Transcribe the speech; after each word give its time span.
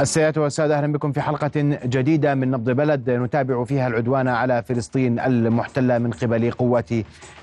السيدات 0.00 0.38
والسادة 0.38 0.78
أهلا 0.78 0.92
بكم 0.92 1.12
في 1.12 1.20
حلقة 1.20 1.50
جديدة 1.84 2.34
من 2.34 2.50
نبض 2.50 2.70
بلد. 2.70 3.10
نتابع 3.10 3.64
فيها 3.64 3.86
العدوان 3.86 4.28
على 4.28 4.62
فلسطين 4.62 5.20
المحتلة 5.20 5.98
من 5.98 6.10
قبل 6.10 6.50
قوات 6.50 6.90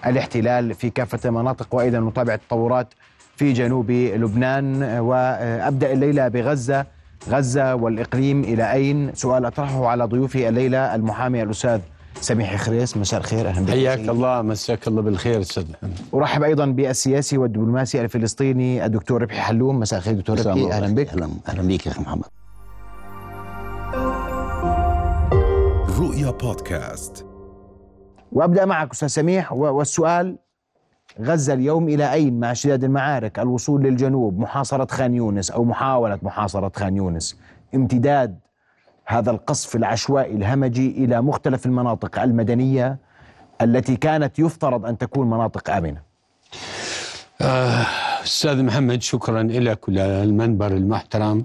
الاحتلال 0.06 0.74
في 0.74 0.90
كافة 0.90 1.20
المناطق. 1.30 1.76
وأيضا 1.76 2.00
نتابع 2.00 2.34
التطورات 2.34 2.94
في 3.36 3.54
جنوب 3.54 3.92
لبنان. 3.92 4.84
وأبدأ 4.84 5.94
الليلة 5.94 6.28
بغزة. 6.28 6.86
غزة 7.30 7.76
والإقليم 7.76 8.44
إلى 8.44 8.72
أين؟ 8.74 9.12
سؤال 9.14 9.46
أطرحه 9.46 9.88
على 9.88 10.06
ضيوفي 10.06 10.50
الليلة 10.50 10.96
المحامي 10.96 11.44
الأستاذ 11.44 11.80
سميح 12.22 12.56
خريس. 12.56 12.98
مساء 12.98 13.20
الخير 13.20 13.48
أهلا 13.48 13.66
بك 13.66 13.72
حياك 13.72 14.00
الله 14.00 14.42
مساك 14.42 14.88
الله 14.88 15.02
بالخير 15.02 15.42
أستاذ. 15.42 15.66
أرحب 16.14 16.44
أيضا 16.44 16.66
بالسياسي 16.66 17.38
والدبلوماسي 17.38 18.02
الفلسطيني 18.02 18.86
الدكتور 18.86 19.22
ربحي 19.22 19.40
حلوم. 19.40 19.80
مساء 19.80 20.00
الخير 20.00 20.14
دكتور 20.14 20.40
ربحي 20.40 20.72
أهلا 20.72 20.96
بك. 20.96 21.10
أهلا 21.48 21.68
بك 21.68 21.86
يا 21.86 21.92
أخي 21.92 22.02
محمد. 22.02 22.41
رؤيا 26.32 26.54
بودكاست 26.54 27.26
وأبدأ 28.32 28.66
معك 28.66 28.92
أستاذ 28.92 29.08
سميح. 29.08 29.54
والسؤال 29.54 30.38
غزة 31.22 31.54
اليوم 31.54 31.90
إلى 31.90 32.14
أين 32.14 32.40
مع 32.40 32.52
اشتداد 32.52 32.84
المعارك؟ 32.84 33.40
الوصول 33.40 33.84
للجنوب 33.84 34.40
محاصرة 34.40 34.88
خان 34.92 35.14
يونس 35.14 35.52
أو 35.52 35.64
محاولة 35.64 36.20
محاصرة 36.22 36.72
خان 36.76 36.98
يونس 36.98 37.38
امتداد 37.76 38.40
هذا 39.06 39.32
القصف 39.32 39.76
العشوائي 39.76 40.36
الهمجي 40.36 40.92
إلى 40.92 41.22
مختلف 41.22 41.66
المناطق 41.66 42.20
المدنية 42.20 42.98
التي 43.62 43.96
كانت 43.96 44.40
يفترض 44.40 44.86
أن 44.86 44.98
تكون 44.98 45.30
مناطق 45.30 45.70
آمنة. 45.70 46.02
آه 47.42 47.86
أستاذ 48.24 48.64
محمد 48.64 49.02
شكرا 49.02 49.44
لك 49.44 49.88
وللمنبر 49.88 50.68
المحترم. 50.68 51.44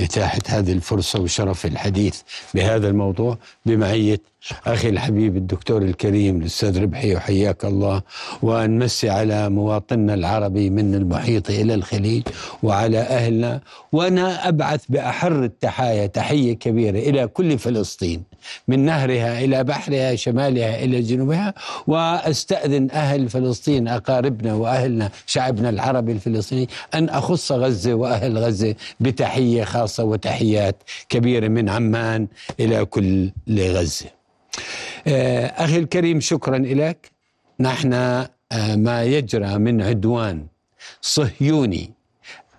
إتاحة 0.00 0.40
هذه 0.46 0.72
الفرصة 0.72 1.20
وشرف 1.20 1.66
الحديث 1.66 2.20
بهذا 2.54 2.88
الموضوع 2.88 3.38
بمعية 3.66 4.20
أخي 4.66 4.88
الحبيب 4.88 5.36
الدكتور 5.36 5.82
الكريم 5.82 6.40
الأستاذ 6.40 6.82
ربحي 6.82 7.14
وحياك 7.14 7.64
الله. 7.64 8.02
ونمسي 8.42 9.10
على 9.10 9.50
مواطننا 9.50 10.14
العربي 10.14 10.70
من 10.70 10.94
المحيط 10.94 11.50
إلى 11.50 11.74
الخليج 11.74 12.22
وعلى 12.62 12.98
أهلنا. 12.98 13.60
وأنا 13.92 14.48
أبعث 14.48 14.84
بأحر 14.88 15.44
التحايا 15.44 16.06
تحية 16.06 16.52
كبيرة 16.52 16.98
إلى 16.98 17.26
كل 17.26 17.58
فلسطين 17.58 18.22
من 18.68 18.84
نهرها 18.84 19.44
إلى 19.44 19.64
بحرها 19.64 20.14
شمالها 20.14 20.84
إلى 20.84 21.00
جنوبها. 21.00 21.54
وأستأذن 21.86 22.90
أهل 22.90 23.28
فلسطين 23.28 23.88
أقاربنا 23.88 24.54
وأهلنا 24.54 25.10
شعبنا 25.26 25.68
العربي 25.68 26.12
الفلسطيني 26.12 26.68
أن 26.94 27.08
أخص 27.08 27.52
غزة 27.52 27.94
وأهل 27.94 28.38
غزة 28.38 28.74
بتحية 29.00 29.64
خاصة 29.64 30.04
وتحيات 30.04 30.82
كبيرة 31.08 31.48
من 31.48 31.68
عمان 31.68 32.26
إلى 32.60 32.84
كل 32.84 33.30
غزة. 33.50 34.21
أخي 35.64 35.78
الكريم 35.78 36.20
شكرا 36.20 36.58
لك 36.58 37.10
نحن 37.60 37.92
آه، 37.92 38.76
ما 38.76 39.02
يجرى 39.04 39.58
من 39.58 39.82
عدوان 39.82 40.46
صهيوني 41.00 41.90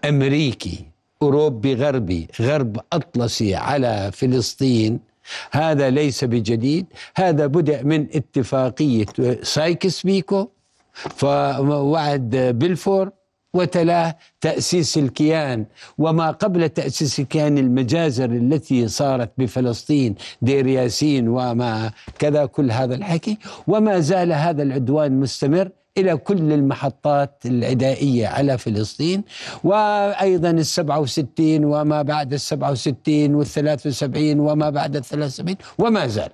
أمريكي 0.05 0.85
أوروبي 1.21 1.73
غربي 1.73 2.27
غرب 2.41 2.79
أطلسي 2.93 3.55
على 3.55 4.11
فلسطين. 4.13 4.99
هذا 5.51 5.89
ليس 5.89 6.23
بجديد. 6.23 6.85
هذا 7.15 7.47
بدأ 7.47 7.83
من 7.83 8.07
اتفاقية 8.15 9.05
سايكس 9.43 10.03
بيكو 10.03 10.49
فوعد 10.93 12.29
بلفور 12.35 13.11
وتلاه 13.53 14.17
تأسيس 14.41 14.97
الكيان 14.97 15.65
وما 15.97 16.31
قبل 16.31 16.69
تأسيس 16.69 17.19
الكيان 17.19 17.57
المجازر 17.57 18.25
التي 18.25 18.87
صارت 18.87 19.31
بفلسطين 19.37 20.15
دير 20.41 20.67
ياسين 20.67 21.27
وما 21.27 21.91
كذا 22.19 22.45
كل 22.45 22.71
هذا 22.71 22.95
الحكي. 22.95 23.37
وما 23.67 23.99
زال 23.99 24.33
هذا 24.33 24.63
العدوان 24.63 25.19
مستمر 25.19 25.69
إلى 25.97 26.17
كل 26.17 26.51
المحطات 26.53 27.43
العدائية 27.45 28.27
على 28.27 28.57
فلسطين. 28.57 29.23
وأيضا 29.63 30.51
السبعة 30.51 30.99
وستين 30.99 31.65
وما 31.65 32.01
بعد 32.01 32.33
السبعة 32.33 32.71
وستين 32.71 33.35
والثلاث 33.35 33.87
وسبعين 33.87 34.39
وما 34.39 34.69
بعد 34.69 34.95
الثلاث 34.95 35.27
وسبعين 35.27 35.57
وما 35.77 36.07
زال. 36.07 36.29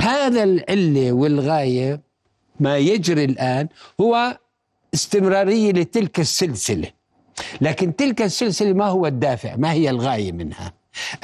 هذا 0.00 0.42
العلة 0.42 1.12
والغاية 1.12 2.00
ما 2.60 2.76
يجري 2.78 3.24
الآن 3.24 3.68
هو 4.00 4.38
استمرارية 4.96 5.72
لتلك 5.72 6.20
السلسلة. 6.20 6.90
لكن 7.60 7.96
تلك 7.96 8.22
السلسلة 8.22 8.72
ما 8.72 8.86
هو 8.86 9.06
الدافع 9.06 9.56
ما 9.56 9.72
هي 9.72 9.90
الغاية 9.90 10.32
منها؟ 10.32 10.72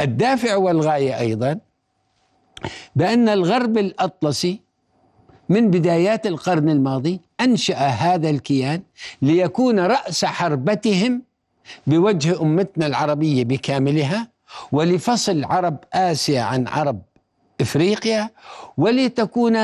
الدافع 0.00 0.56
والغاية 0.56 1.18
أيضا 1.20 1.58
بأن 2.96 3.28
الغرب 3.28 3.78
الأطلسي 3.78 4.60
من 5.48 5.70
بدايات 5.70 6.26
القرن 6.26 6.68
الماضي 6.70 7.20
أنشأ 7.40 7.76
هذا 7.76 8.30
الكيان 8.30 8.82
ليكون 9.22 9.80
رأس 9.80 10.24
حربتهم 10.24 11.22
بوجه 11.86 12.42
أمتنا 12.42 12.86
العربية 12.86 13.44
بكاملها 13.44 14.28
ولفصل 14.72 15.44
عرب 15.44 15.76
آسيا 15.92 16.42
عن 16.42 16.68
عرب 16.68 17.02
إفريقيا 17.62 18.30
ولتكون 18.76 19.56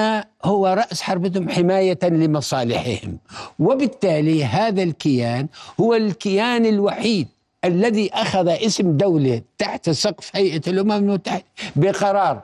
هو 0.44 0.66
رأس 0.66 1.02
حربتهم 1.02 1.48
حماية 1.48 1.98
لمصالحهم. 2.02 3.18
وبالتالي 3.58 4.44
هذا 4.44 4.82
الكيان 4.82 5.46
هو 5.80 5.94
الكيان 5.94 6.66
الوحيد 6.66 7.28
الذي 7.64 8.10
أخذ 8.14 8.48
اسم 8.48 8.96
دولة 8.96 9.42
تحت 9.58 9.90
سقف 9.90 10.30
هيئة 10.36 10.62
الأمم 10.66 10.92
المتحدة 10.92 11.44
بقرار 11.76 12.42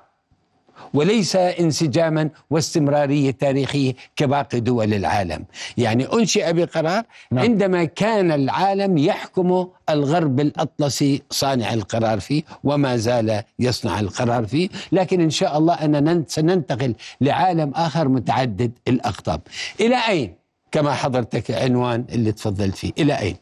وليس 0.94 1.36
انسجاما 1.36 2.30
واستمرارية 2.50 3.30
تاريخية 3.30 3.94
كباقي 4.16 4.60
دول 4.60 4.94
العالم، 4.94 5.44
يعني 5.76 6.12
أنشئ 6.12 6.52
بقرار 6.52 7.02
نعم. 7.30 7.44
عندما 7.44 7.84
كان 7.84 8.32
العالم 8.32 8.98
يحكم 8.98 9.68
الغرب 9.90 10.40
الأطلسي 10.40 11.22
صانع 11.30 11.72
القرار 11.72 12.20
فيه 12.20 12.42
وما 12.64 12.96
زال 12.96 13.42
يصنع 13.58 14.00
القرار 14.00 14.46
فيه، 14.46 14.68
لكن 14.92 15.20
إن 15.20 15.30
شاء 15.30 15.58
الله 15.58 15.74
أننا 15.74 16.24
سننتقل 16.28 16.94
لعالم 17.20 17.72
آخر 17.74 18.08
متعدد 18.08 18.72
الأقطاب. 18.88 19.40
إلى 19.80 19.96
أين؟ 20.08 20.34
كما 20.72 20.94
حضرتك 20.94 21.50
عنوان 21.50 22.04
اللي 22.12 22.32
تفضلت 22.32 22.76
فيه، 22.76 22.92
إلى 22.98 23.18
أين؟ 23.18 23.36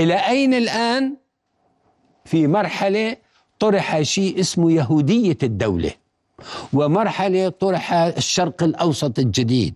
إلى 0.00 0.14
أين 0.14 0.54
الآن؟ 0.54 1.16
في 2.24 2.46
مرحلة 2.46 3.16
طرح 3.58 4.00
شيء 4.00 4.40
اسمه 4.40 4.72
يهودية 4.72 5.38
الدولة. 5.42 5.90
ومرحلة 6.72 7.48
طرح 7.48 7.92
الشرق 7.92 8.62
الأوسط 8.62 9.18
الجديد. 9.18 9.74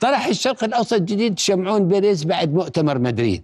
طرح 0.00 0.26
الشرق 0.26 0.64
الأوسط 0.64 0.92
الجديد 0.92 1.38
شمعون 1.38 1.88
بيريز 1.88 2.24
بعد 2.24 2.54
مؤتمر 2.54 2.98
مدريد. 2.98 3.42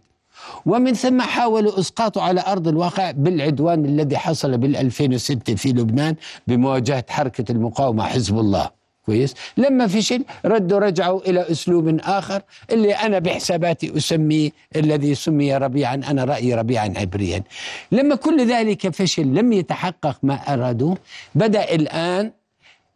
ومن 0.67 0.95
ثم 0.95 1.21
حاولوا 1.23 1.81
إسقاطه 1.81 2.23
على 2.23 2.45
أرض 2.47 2.69
الواقع 2.69 3.11
بالعدوان 3.11 3.85
الذي 3.85 4.17
حصل 4.19 4.59
بال 4.59 4.77
2006 4.77 5.55
في 5.55 5.69
لبنان 5.69 6.15
بمواجهة 6.47 7.05
حركة 7.09 7.53
المقاومة 7.53 8.05
حزب 8.05 8.39
الله. 8.39 8.71
كويس؟ 9.07 9.35
لما 9.57 9.87
فشل 9.87 10.25
ردوا 10.45 10.79
رجعوا 10.79 11.21
إلى 11.21 11.51
أسلوب 11.51 12.01
آخر 12.01 12.43
اللي 12.73 12.93
أنا 12.93 13.19
بحساباتي 13.19 13.97
أسميه 13.97 14.51
الذي 14.77 15.15
سمي 15.15 15.57
ربيعا 15.57 15.95
أنا 15.95 16.25
رأيي 16.25 16.55
ربيعا 16.55 16.95
عبريا. 16.97 17.43
لما 17.93 18.15
كل 18.15 18.47
ذلك 18.47 18.89
فشل 18.89 19.23
لم 19.23 19.53
يتحقق 19.53 20.17
ما 20.23 20.35
أرادوه 20.35 20.97
بدأ 21.35 21.75
الآن 21.75 22.33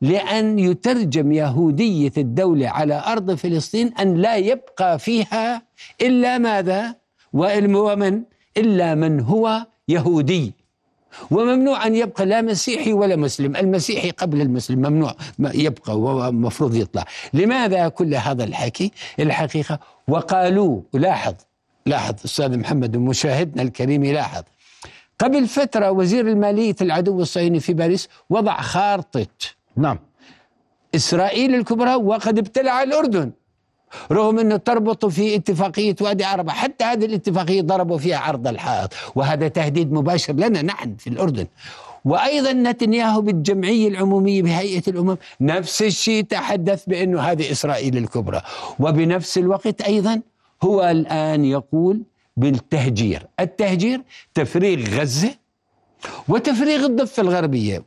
لأن 0.01 0.59
يترجم 0.59 1.33
يهودية 1.33 2.13
الدولة 2.17 2.69
على 2.69 3.03
أرض 3.07 3.35
فلسطين 3.35 3.95
أن 3.95 4.15
لا 4.15 4.37
يبقى 4.37 4.99
فيها 4.99 5.63
إلا 6.03 6.39
ماذا؟ 6.39 6.95
ومن 7.33 8.23
إلا 8.57 8.95
من 8.95 9.21
هو 9.21 9.67
يهودي. 9.89 10.53
وممنوع 11.31 11.87
أن 11.87 11.95
يبقى 11.95 12.27
لا 12.27 12.43
مسيحي 12.43 12.93
ولا 12.93 13.17
مسلم. 13.17 13.57
المسيحي 13.57 14.11
قبل 14.11 14.41
المسلم 14.41 14.79
ممنوع. 14.79 15.15
يبقى 15.41 15.99
ومفروض 15.99 16.75
يطلع. 16.75 17.05
لماذا 17.35 17.89
كل 17.89 18.15
هذا 18.15 18.45
الحكي؟ 18.45 18.93
الحقيقة 19.21 19.79
وقالوا 20.09 20.81
لاحظ 20.95 21.35
لاحظ 21.87 22.15
أستاذ 22.25 22.59
محمد 22.59 22.97
ومشاهدنا 22.97 23.63
الكريم 23.63 24.05
يلاحظ 24.05 24.43
قبل 25.19 25.49
فترة 25.49 25.91
وزير 25.91 26.29
المالية 26.29 26.77
العدو 26.81 27.21
الصهيوني 27.23 27.61
في 27.61 27.73
باريس 27.73 28.09
وضع 28.31 28.61
خارطة 28.61 29.27
نعم. 29.79 29.99
إسرائيل 30.95 31.55
الكبرى 31.55 31.95
وقد 31.95 32.39
ابتلع 32.39 32.83
الأردن. 32.83 33.33
رغم 34.13 34.39
أنه 34.39 34.57
تربط 34.57 35.07
في 35.07 35.35
اتفاقية 35.35 35.97
وادي 36.01 36.25
عربة 36.25 36.53
حتى 36.53 36.85
هذه 36.85 37.05
الاتفاقية 37.05 37.63
ضربوا 37.63 37.99
فيها 37.99 38.19
عرض 38.19 38.49
الحائط 38.49 38.93
وهذا 39.15 39.49
تهديد 39.49 39.93
مباشر 39.93 40.33
لنا 40.33 40.63
نحن 40.63 40.97
في 40.97 41.07
الأردن. 41.07 41.47
وأيضا 42.05 42.53
نتنياهو 42.53 43.21
بالجمعية 43.21 43.89
العمومية 43.89 44.43
بهيئة 44.43 44.83
الأمم 44.89 45.17
نفس 45.41 45.83
الشيء 45.83 46.25
تحدث 46.25 46.85
بأنه 46.87 47.21
هذه 47.21 47.53
إسرائيل 47.53 47.97
الكبرى. 47.97 48.43
وبنفس 48.79 49.39
الوقت 49.39 49.81
أيضا 49.81 50.21
هو 50.63 50.85
الآن 50.85 51.45
يقول 51.45 52.03
بالتهجير. 52.37 53.27
التهجير 53.41 54.03
تفريغ 54.35 55.01
غزة 55.01 55.35
وتفريغ 56.29 56.87
الضفة 56.87 57.21
الغربية 57.21 57.83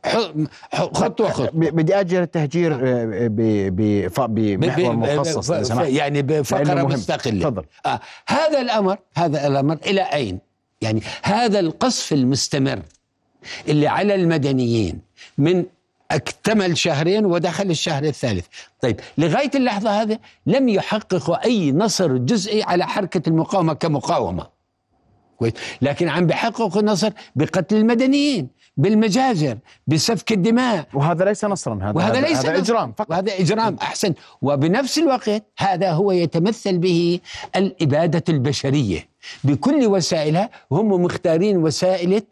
خطوة 0.72 1.30
خطوة 1.30 1.50
بدي 1.54 2.00
أجل 2.00 2.22
التهجير 2.22 2.72
ب- 2.82 3.76
ب- 3.76 4.08
ف- 4.08 4.20
بمحور 4.20 4.96
مخصص. 4.96 5.50
يعني 5.80 6.22
بفقرة. 6.22 6.82
مستقلة 6.82 7.40
تفضل. 7.40 7.64
آه 7.86 8.00
هذا 8.28 8.60
الأمر 8.60 8.98
هذا 9.16 9.46
الأمر 9.46 9.78
إلى 9.86 10.00
أين 10.02 10.38
يعني 10.80 11.02
هذا 11.22 11.60
القصف 11.60 12.12
المستمر 12.12 12.82
اللي 13.68 13.86
على 13.86 14.14
المدنيين 14.14 14.98
من 15.38 15.64
أكتمل 16.10 16.78
شهرين 16.78 17.26
ودخل 17.26 17.70
الشهر 17.70 18.04
الثالث 18.04 18.46
طيب 18.80 19.00
لغاية 19.18 19.50
اللحظة 19.54 20.02
هذه 20.02 20.18
لم 20.46 20.68
يحققوا 20.68 21.44
أي 21.44 21.72
نصر 21.72 22.16
جزئي 22.16 22.62
على 22.62 22.86
حركة 22.86 23.28
المقاومة 23.28 23.72
كمقاومة 23.72 24.46
كويس 25.42 25.52
لكن 25.82 26.08
عم 26.08 26.26
بيحققوا 26.26 26.82
نصر 26.82 27.10
بقتل 27.36 27.76
المدنيين 27.76 28.48
بالمجازر 28.76 29.58
بسفك 29.86 30.32
الدماء. 30.32 30.86
وهذا 30.94 31.24
ليس 31.24 31.44
نصرا 31.44 31.78
هذا 31.82 31.92
وهذا 31.96 32.20
ليس 32.20 32.46
هذا. 32.46 32.58
إجرام 32.58 32.92
فقط. 32.92 33.10
وهذا 33.10 33.32
إجرام 33.40 33.76
أحسن. 33.82 34.14
وبنفس 34.42 34.98
الوقت 34.98 35.42
هذا 35.58 35.90
هو 35.92 36.12
يتمثل 36.12 36.78
به 36.78 37.20
الإبادة 37.56 38.24
البشرية. 38.28 39.08
بكل 39.44 39.86
وسائلها 39.86 40.50
هم 40.72 41.02
مختارين 41.02 41.56
وسائل 41.56 42.22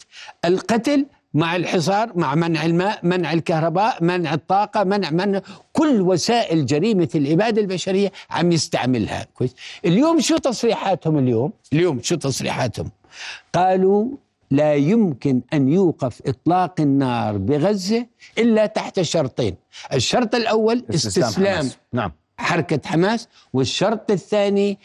القتل 0.45 1.07
مع 1.35 1.57
الحصار 1.57 2.13
مع 2.15 2.35
منع 2.35 2.65
الماء 2.65 2.99
منع 3.03 3.33
الكهرباء 3.33 4.05
منع 4.05 4.35
الطاقة 4.35 4.85
منع 4.85 5.11
منع 5.11 5.41
كل 5.73 6.01
وسائل 6.01 6.67
جريمة 6.67 7.09
الإبادة 7.15 7.61
البشرية 7.61 8.13
عم 8.31 8.53
يستعملها. 8.53 9.27
كويس. 9.35 9.55
اليوم 9.85 10.21
شو 10.21 10.37
تصريحاتهم 10.37 11.19
اليوم؟ 11.19 11.53
اليوم 11.73 12.03
شو 12.03 12.15
تصريحاتهم؟ 12.17 12.91
قالوا 13.55 14.07
لا 14.51 14.75
يمكن 14.75 15.41
أن 15.53 15.69
يوقف 15.69 16.23
إطلاق 16.27 16.81
النار 16.81 17.37
بغزة 17.37 18.07
إلا 18.39 18.67
تحت 18.67 19.01
شرطين 19.01 19.55
الشرط 19.93 20.35
الأول 20.35 20.85
استسلام 20.95 21.33
حماس. 21.33 21.77
نعم 21.93 22.13
حركة 22.39 22.81
حماس 22.89 23.29
والشرط 23.53 24.11
الثاني 24.11 24.79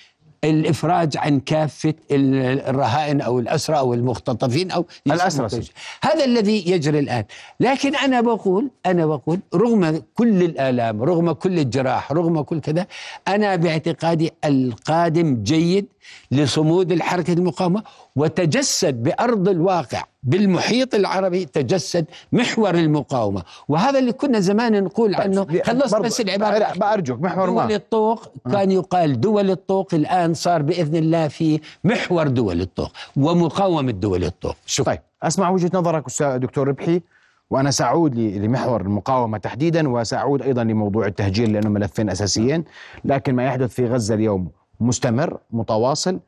الإفراج 0.43 1.17
عن 1.17 1.39
كافة 1.39 1.93
ال- 2.11 2.59
الرهائن 2.69 3.21
أو 3.21 3.39
الأسرى 3.39 3.77
أو 3.77 3.93
المختطفين. 3.93 4.71
يسموا 5.05 5.47
كيف. 5.47 5.71
هذا 6.03 6.25
الذي 6.25 6.71
يجري 6.71 6.99
الآن 6.99 7.23
لكن 7.59 7.95
أنا 7.95 8.21
بقول 8.21 8.69
أنا 8.85 9.05
بقول 9.05 9.39
رغم 9.55 10.01
كل 10.15 10.43
الآلام 10.43 11.03
رغم 11.03 11.31
كل 11.31 11.59
الجراح 11.59 12.11
رغم 12.11 12.41
كل 12.41 12.59
كذا 12.59 12.87
أنا 13.27 13.55
باعتقادي 13.55 14.31
القادم 14.45 15.43
جيد 15.43 15.85
لصمود 16.31 16.91
الحركة 16.91 17.33
المقاومة 17.33 17.83
وتجسد 18.15 19.03
بأرض 19.03 19.49
الواقع 19.49 20.03
بالمحيط 20.23 20.95
العربي 20.95 21.45
تجسد 21.45 22.05
محور 22.31 22.75
المقاومة. 22.75 23.43
وهذا 23.67 23.99
اللي 23.99 24.11
كنا 24.11 24.39
زمان 24.39 24.83
نقول 24.83 25.15
عنه 25.15 25.47
خلص 25.63 25.91
برضو- 25.91 26.03
بس 26.05 26.21
العبارة. 26.21 26.73
بأرجوك 26.79 27.21
محور 27.21 27.45
دول 27.45 27.55
ما 27.55 27.75
الطوق 27.75 28.31
كان 28.51 28.71
يقال 28.71 29.21
دول 29.21 29.51
الطوق 29.51 29.93
الآن 29.93 30.33
صار 30.33 30.61
بإذن 30.61 30.95
الله 30.95 31.27
في 31.27 31.59
محور 31.83 32.27
دول 32.27 32.61
الطوق 32.61 32.91
ومقاومة 33.17 33.91
دول 33.91 34.23
الطوق. 34.23 34.55
شكرا. 34.65 34.85
طيب 34.93 35.01
أسمع 35.23 35.49
وجهة 35.49 35.71
نظرك 35.73 36.05
أستاذ 36.05 36.37
دكتور 36.37 36.67
ربحي 36.67 37.01
وأنا 37.49 37.71
سأعود 37.71 38.15
لمحور 38.15 38.81
المقاومة 38.81 39.37
تحديدا 39.37 39.89
وسأعود 39.89 40.41
أيضا 40.41 40.63
لموضوع 40.63 41.05
التهجير 41.07 41.49
لأنه 41.49 41.69
ملفين 41.69 42.09
أساسيين 42.09 42.63
لكن 43.05 43.35
ما 43.35 43.45
يحدث 43.45 43.73
في 43.73 43.85
غزة 43.87 44.15
اليوم 44.15 44.47
مستمر 44.79 45.37
متواصل. 45.51 46.19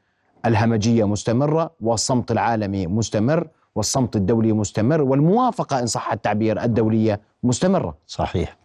الهمجية 0.45 1.07
مستمرة 1.07 1.71
والصمت 1.81 2.31
العالمي 2.31 2.87
مستمر 2.87 3.47
والصمت 3.75 4.15
الدولي 4.15 4.53
مستمر 4.53 5.01
والموافقة 5.01 5.79
إن 5.79 5.85
صح 5.85 6.11
التعبير 6.11 6.63
الدولية 6.63 7.21
مستمرة. 7.43 7.97
صحيح. 8.07 8.57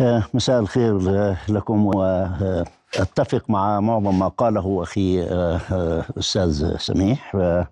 آه، 0.00 0.22
مساء 0.34 0.60
الخير 0.60 1.10
آه، 1.10 1.36
لكم 1.48 1.86
واتفق 1.86 3.50
مع 3.50 3.80
معظم 3.80 4.18
ما 4.18 4.28
قاله 4.28 4.82
أخي 4.82 5.22
آه، 5.22 5.60
آه، 5.72 6.04
أستاذ 6.18 6.76
سميح. 6.76 7.32
آه، 7.36 7.68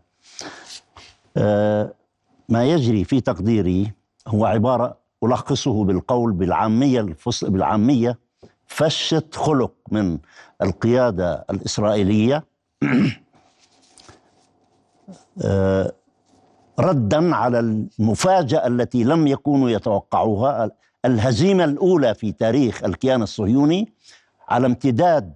آه، 1.36 1.92
ما 2.48 2.64
يجري 2.64 3.04
في 3.04 3.20
تقديري 3.20 3.92
هو 4.28 4.44
عبارة 4.46 4.96
ألخصه 5.24 5.84
بالقول 5.84 6.32
بالعامية 6.32 7.06
بالعامية 7.42 8.18
فشه 8.72 9.22
خلق 9.34 9.72
من 9.90 10.18
القيادة 10.62 11.44
الإسرائيلية. 11.50 12.44
آه، 15.44 15.92
ردا 16.78 17.34
على 17.34 17.58
المفاجأة 17.58 18.66
التي 18.66 19.04
لم 19.04 19.26
يكونوا 19.26 19.70
يتوقعوها 19.70 20.70
الهزيمة 21.04 21.64
الأولى 21.64 22.14
في 22.14 22.32
تاريخ 22.32 22.84
الكيان 22.84 23.22
الصهيوني 23.22 23.92
على 24.48 24.66
امتداد 24.66 25.34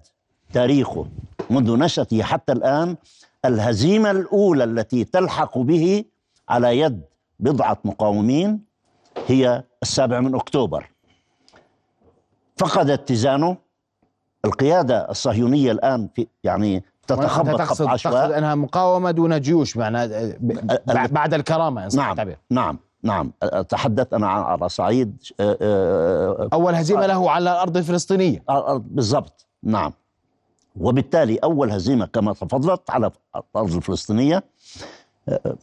تاريخه 0.53 1.07
منذ 1.49 1.77
نشأته 1.77 2.23
حتى 2.23 2.53
الآن 2.53 2.95
الهزيمة 3.45 4.11
الأولى 4.11 4.63
التي 4.63 5.03
تلحق 5.03 5.57
به 5.57 6.03
على 6.49 6.79
يد 6.79 7.01
بضعة 7.39 7.77
مقاومين 7.83 8.59
هي 9.27 9.63
السابع 9.83 10.19
من 10.19 10.35
أكتوبر. 10.35 10.96
فقد 12.57 12.89
اتزانه 12.89 13.57
القيادة 14.45 15.09
الصهيونية 15.09 15.71
الآن 15.71 16.09
في 16.15 16.27
يعني 16.43 16.83
تتخبط 17.07 17.61
خط 17.61 17.81
عشواء. 17.81 18.13
تقصد 18.13 18.31
أنها 18.31 18.55
مقاومة 18.55 19.11
دون 19.11 19.41
جيوش 19.41 19.77
معنى 19.77 20.07
بعد 21.11 21.33
الكرامة 21.33 21.83
إن 21.83 21.89
صح 21.89 21.97
نعم 21.97 22.11
التعبير. 22.11 22.37
نعم 22.49 22.79
نعم. 23.03 23.31
أتحدث 23.43 24.13
أنا 24.13 24.27
عن 24.27 24.43
على 24.43 24.69
صعيد 24.69 25.23
آه، 25.39 25.57
آه، 25.61 26.49
أول 26.53 26.75
هزيمة 26.75 27.05
له 27.05 27.31
على 27.31 27.51
الأرض 27.51 27.77
الفلسطينية. 27.77 28.43
آه، 28.49 28.83
بالضبط 28.85 29.45
نعم. 29.63 29.93
وبالتالي 30.75 31.37
أول 31.37 31.71
هزيمة 31.71 32.05
كما 32.05 32.33
تفضلت 32.33 32.89
على 32.89 33.11
الأرض 33.35 33.75
الفلسطينية 33.75 34.43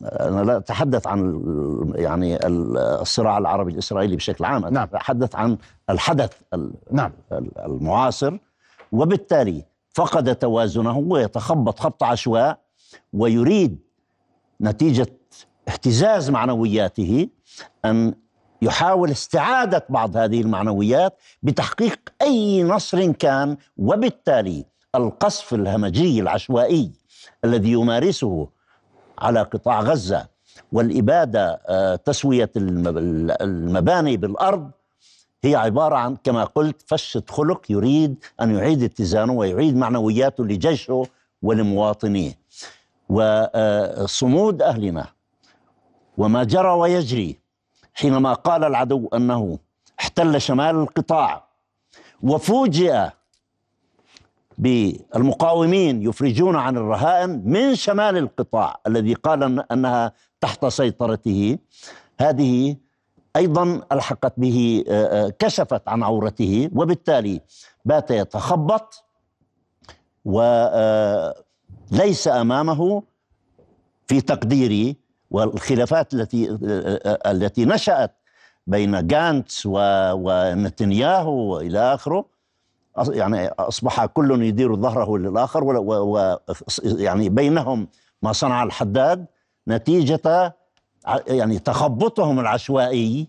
أنا 0.03 0.43
لا 0.45 0.57
أتحدث 0.57 1.07
عن 1.07 1.21
ال- 1.21 1.93
يعني 2.01 2.47
ال- 2.47 2.77
الصراع 2.77 3.39
العربي 3.39 3.73
الإسرائيلي 3.73 4.17
بشكل 4.17 4.45
عام 4.45 4.67
نعم. 4.67 4.83
أتحدث 4.93 5.35
عن 5.37 5.59
الحدث 5.91 6.33
ال- 6.55 6.73
نعم 6.93 7.13
ال- 7.33 7.59
المعاصر 7.59 8.39
وبالتالي 8.93 9.65
فقد 9.95 10.37
توازنه 10.37 10.99
ويتخبط 10.99 11.81
خط 11.81 12.03
عشواء 12.03 12.59
ويريد 13.13 13.79
نتيجة 14.61 15.07
اهتزاز 15.69 16.31
معنوياته 16.31 17.29
أن 17.85 18.15
يحاول 18.63 19.11
استعادة 19.11 19.87
بعض 19.89 20.17
هذه 20.17 20.41
المعنويات 20.41 21.19
بتحقيق 21.43 22.01
أي 22.23 22.63
نصر 22.63 23.13
كان 23.13 23.57
وبالتالي 23.77 24.65
القصف 24.95 25.55
الهمجي 25.55 26.21
العشوائي 26.21 26.93
الذي 27.45 27.73
يمارسه 27.73 28.49
على 29.19 29.43
قطاع 29.43 29.81
غزة 29.81 30.27
والإبادة 30.73 31.61
آه، 31.69 31.97
تسوية 31.97 32.51
الم- 32.57 33.31
المباني 33.41 34.17
بالأرض 34.17 34.71
هي 35.45 35.55
عبارة 35.57 35.97
عن 35.97 36.17
كما 36.25 36.45
قلت 36.45 36.83
فشة 36.87 37.23
خلق 37.31 37.63
يريد 37.71 38.25
أن 38.41 38.55
يعيد 38.55 38.83
اتزانه 38.83 39.33
ويعيد 39.33 39.77
معنوياته 39.77 40.45
لجيشه 40.45 41.07
ولمواطنيه. 41.43 42.39
وصمود 43.09 44.63
أهلنا 44.63 45.07
وما 46.19 46.45
جرى 46.45 46.69
ويجري 46.71 47.39
حينما 47.95 48.33
قال 48.33 48.65
العدو 48.65 49.09
أنه 49.15 49.59
احتل 50.01 50.41
شمال 50.41 50.77
القطاع 50.77 51.45
وفوجئ 52.23 53.09
بالمقاومين 54.59 56.03
يفرجون 56.03 56.57
عن 56.57 56.77
الرهائن 56.77 57.43
من 57.45 57.75
شمال 57.75 58.17
القطاع 58.17 58.81
الذي 58.87 59.15
قال 59.15 59.73
أنها 59.73 60.13
تحت 60.41 60.67
سيطرته. 60.67 61.59
هذه 62.21 62.77
أيضا 63.37 63.81
ألحقت 63.93 64.33
به 64.37 64.85
آه، 64.89 65.27
آه، 65.27 65.33
كشفت 65.39 65.89
عن 65.89 66.03
عورته 66.03 66.71
وبالتالي 66.75 67.41
بات 67.85 68.11
يتخبط 68.11 69.05
وليس 70.25 71.35
أمامه 72.29 73.03
في 74.07 74.21
تقديري 74.21 74.97
والخلافات 75.31 76.15
التي 76.15 76.51
آه، 76.51 76.59
آه، 76.65 77.31
التي 77.31 77.65
نشأت 77.65 78.17
بين 78.67 79.07
جانتس 79.07 79.63
ونتنياهو 79.67 81.33
وإلى 81.33 81.95
آخره. 81.95 82.34
يعني 83.09 83.49
أصبح 83.49 84.05
كل 84.07 84.43
يدير 84.43 84.77
ظهره 84.77 85.19
للآخر 85.19 85.65
و- 85.65 86.39
يعني 86.85 87.29
بينهم 87.29 87.89
ما 88.23 88.33
صنع 88.33 88.63
الحداد 88.63 89.27
نتيجة 89.69 90.55
يعني 91.27 91.59
تخبطهم 91.59 92.41
العشوائي 92.41 93.27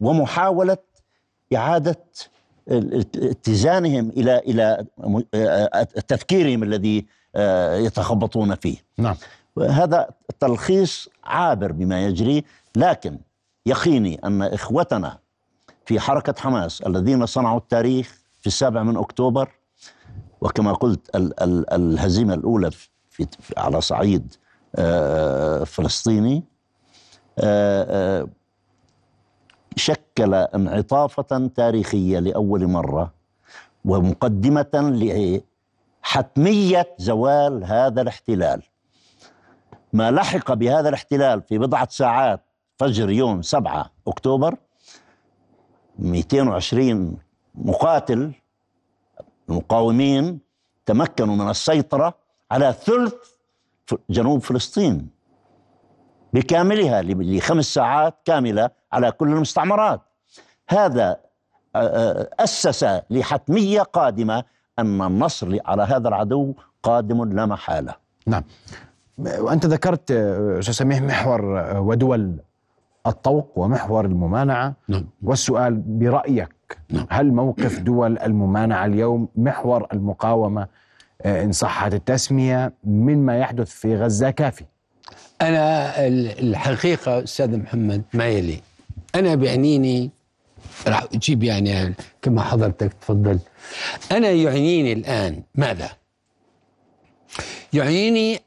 ومحاولة 0.00 0.76
إعادة 1.56 1.96
اتزانهم 3.16 4.08
إلى 4.08 4.38
إلى 4.38 4.84
تفكيرهم 6.08 6.62
الذي 6.62 7.06
يتخبطون 7.84 8.54
فيه. 8.54 8.76
نعم. 8.98 9.16
هذا 9.68 10.08
تلخيص 10.40 11.08
عابر 11.24 11.72
بما 11.72 12.04
يجري 12.06 12.44
لكن 12.76 13.18
يقيني 13.66 14.20
أن 14.24 14.42
إخوتنا 14.42 15.18
في 15.86 16.00
حركة 16.00 16.34
حماس 16.40 16.80
الذين 16.82 17.26
صنعوا 17.26 17.58
التاريخ 17.58 18.21
في 18.42 18.46
السابع 18.46 18.82
من 18.82 18.96
أكتوبر 18.96 19.48
وكما 20.40 20.72
قلت 20.72 21.16
ال 21.16 21.42
ال 21.42 21.72
الهزيمة 21.72 22.34
الأولى 22.34 22.70
في 23.10 23.26
على 23.56 23.80
صعيد 23.80 24.34
آه، 24.76 25.64
فلسطيني 25.64 26.44
آه، 27.38 28.20
آه، 28.20 28.28
شكل 29.76 30.34
انعطافة 30.34 31.50
تاريخية 31.56 32.18
لأول 32.18 32.66
مرة 32.66 33.12
ومقدمة 33.84 35.42
لحتمية 36.04 36.94
زوال 36.98 37.64
هذا 37.64 38.02
الاحتلال. 38.02 38.62
ما 39.92 40.10
لحق 40.10 40.52
بهذا 40.52 40.88
الاحتلال 40.88 41.42
في 41.42 41.58
بضعة 41.58 41.88
ساعات 41.90 42.40
فجر 42.76 43.10
يوم 43.10 43.42
7 43.42 43.90
أكتوبر 44.06 44.56
220 45.98 47.18
مقاتل 47.54 48.32
المقاومين 49.48 50.38
تمكنوا 50.86 51.36
من 51.36 51.50
السيطرة 51.50 52.14
على 52.50 52.72
ثلث 52.72 53.14
جنوب 54.10 54.40
فلسطين 54.40 55.08
بكاملها 56.32 57.02
لخمس 57.02 57.74
ساعات 57.74 58.14
كاملة 58.24 58.70
على 58.92 59.12
كل 59.12 59.28
المستعمرات. 59.32 60.00
هذا 60.68 61.20
أسس 62.40 62.86
لحتمية 63.10 63.82
قادمة 63.82 64.44
أن 64.78 65.02
النصر 65.02 65.58
على 65.66 65.82
هذا 65.82 66.08
العدو 66.08 66.54
قادم 66.82 67.24
لا 67.24 67.46
محالة. 67.46 67.94
نعم. 68.26 68.44
وأنت 69.18 69.66
ذكرت 69.66 70.10
أستاذ 70.10 70.74
سميح 70.74 71.02
محور 71.02 71.44
ودول 71.76 72.36
الطوق 73.06 73.52
ومحور 73.56 74.04
الممانعة. 74.04 74.74
نعم. 74.88 75.06
والسؤال 75.22 75.74
برأيك 75.74 76.48
نعم. 76.90 77.06
هل 77.10 77.32
موقف 77.32 77.78
دول 77.78 78.18
الممانعة 78.18 78.86
اليوم 78.86 79.28
محور 79.36 79.86
المقاومة؟ 79.92 80.66
إن 81.26 81.52
صحت 81.52 81.94
التسمية 81.94 82.72
مما 82.84 83.38
يحدث 83.38 83.70
في 83.70 83.96
غزة 83.96 84.30
كافي. 84.30 84.64
أنا 85.42 85.92
الحقيقة 86.06 87.22
أستاذ 87.22 87.56
محمد 87.58 88.02
ما 88.14 88.28
يلي. 88.28 88.60
أنا 89.14 89.34
بيعنيني 89.34 90.10
راح 90.86 91.04
أجيب 91.14 91.42
يعني 91.42 91.94
كما 92.22 92.42
حضرتك 92.42 92.92
تفضل. 92.92 93.38
أنا 94.12 94.30
يعنيني 94.30 94.92
الآن 94.92 95.42
ماذا؟ 95.54 95.90
يعنيني 97.72 98.40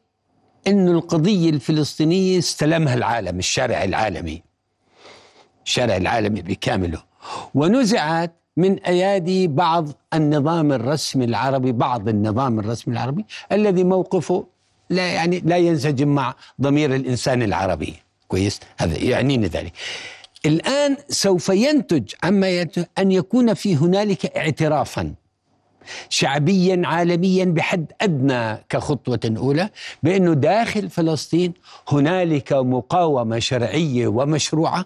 أن 0.68 0.88
القضية 0.88 1.50
الفلسطينية 1.50 2.40
استلمها 2.40 2.94
العالم 2.94 3.40
الشارع 3.40 3.84
العالمي. 3.84 4.44
الشارع 5.66 5.98
العالمي 5.98 6.42
بكامله. 6.42 7.04
ونزعت 7.56 8.36
من 8.58 8.80
أيادي 8.80 9.48
بعض 9.48 9.90
النظام 10.14 10.72
الرسمي 10.72 11.26
العربي 11.26 11.72
بعض 11.72 12.10
النظام 12.10 12.60
الرسمي 12.60 12.94
العربي 12.94 13.26
الذي 13.52 13.84
موقفه 13.84 14.46
لا 14.90 15.14
يعني 15.14 15.40
لا 15.40 15.58
ينسجم 15.58 16.08
مع 16.08 16.36
ضمير 16.62 16.96
الإنسان 16.96 17.44
العربي. 17.44 17.94
كويس؟ 18.28 18.60
هذا 18.78 18.98
يعنيني 18.98 19.48
ذلك. 19.48 19.74
الآن 20.46 20.98
سوف 21.10 21.50
ينتج 21.50 22.14
عما 22.24 22.50
ينتج 22.50 22.84
أن 22.98 23.12
يكون 23.12 23.54
في 23.54 23.76
هنالك 23.76 24.38
اعترافا 24.38 25.14
شعبيا 26.10 26.82
عالميا 26.86 27.46
بحد 27.46 27.92
أدنى 28.02 28.64
كخطوة 28.70 29.20
أولى 29.38 29.70
بأنه 30.04 30.34
داخل 30.34 30.90
فلسطين 30.90 31.54
هنالك 31.90 32.54
مقاومة 32.54 33.40
شرعية 33.40 34.08
ومشروعة 34.08 34.86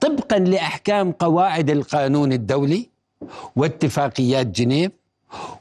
طبقا 0.00 0.38
لأحكام 0.38 1.12
قواعد 1.12 1.70
القانون 1.70 2.32
الدولي 2.32 2.88
واتفاقيات 3.56 4.46
جنيف 4.46 4.92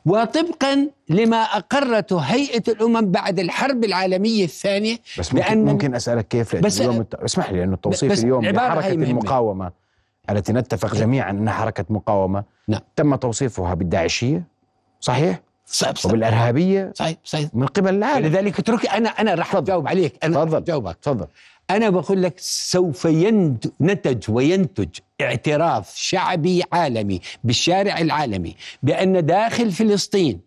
وطبقا 0.06 0.88
لما 1.10 1.38
أقرته 1.38 2.20
هيئة 2.20 2.63
الأمم 2.68 3.12
بعد 3.12 3.39
الحرب 3.39 3.84
العالمية 3.84 4.44
الثانية 4.44 4.98
بس 5.20 5.34
ممكن, 5.34 5.65
ممكن 5.65 5.96
أسألك 5.96 6.27
كيف؟ 6.27 6.56
بس- 6.56 6.82
اليوم 6.82 7.01
الت... 7.01 7.15
اسمح 7.15 7.51
لي 7.51 7.60
لأنه 7.60 7.74
التوصيف 7.74 8.12
بس 8.12 8.24
اليوم 8.24 8.46
لحركة. 8.46 8.88
المقاومة 8.94 9.72
التي 10.29 10.53
نتفق 10.53 10.96
جميعا 10.96 11.32
أنها 11.32 11.53
حركة 11.53 11.86
مقاومة 11.89 12.44
نعم. 12.68 12.82
تم 12.96 13.15
توصيفها 13.15 13.74
بالداعشية 13.74 14.44
صحيح؟ 15.00 15.39
صعب 15.65 15.98
صعب 15.98 16.12
وبالإرهابية؟ 16.12 16.91
صحيح 16.96 17.18
صحيح. 17.24 17.50
من 17.53 17.65
قبل 17.68 17.96
العالم 17.96 18.25
لذلك 18.25 18.60
اترك 18.60 18.86
أنا 18.88 19.10
أنا 19.10 19.34
راح 19.34 19.56
أجاوب 19.56 19.88
عليك. 19.88 20.13
أنا 20.24 20.46
تفضل 20.46 20.58
أجاوبك. 20.58 20.98
تفضل. 21.01 21.27
أنا 21.70 21.90
بقول 21.90 22.24
لك 22.24 22.34
سوف 22.38 23.08
نتج 23.82 24.24
وينتج 24.30 24.90
اعتراف 25.22 25.96
شعبي 25.96 26.64
عالمي 26.74 27.22
بالشارع 27.44 27.98
العالمي 28.00 28.56
بأن 28.84 29.26
داخل 29.26 29.72
فلسطين 29.72 30.40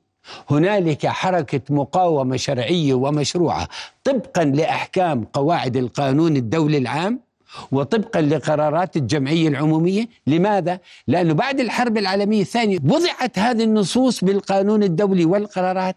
هنالك 0.51 1.07
حركة 1.07 1.61
مقاومة 1.75 2.37
شرعية 2.37 2.95
ومشروعة 2.95 3.69
طبقا 4.05 4.45
لأحكام 4.45 5.25
قواعد 5.25 5.77
القانون 5.77 6.37
الدولي 6.37 6.79
العام 6.79 7.21
وطبقا 7.73 8.21
لقرارات 8.21 8.97
الجمعية 8.97 9.49
العمومية 9.49 10.09
لماذا؟ 10.27 10.81
لأنه 11.07 11.35
بعد 11.35 11.61
الحرب 11.61 11.99
العالمية 11.99 12.41
الثانية 12.41 12.79
وضعت 12.85 13.39
هذه 13.39 13.65
النصوص 13.65 14.25
بالقانون 14.25 14.83
الدولي 14.83 15.25
والقرارات 15.25 15.97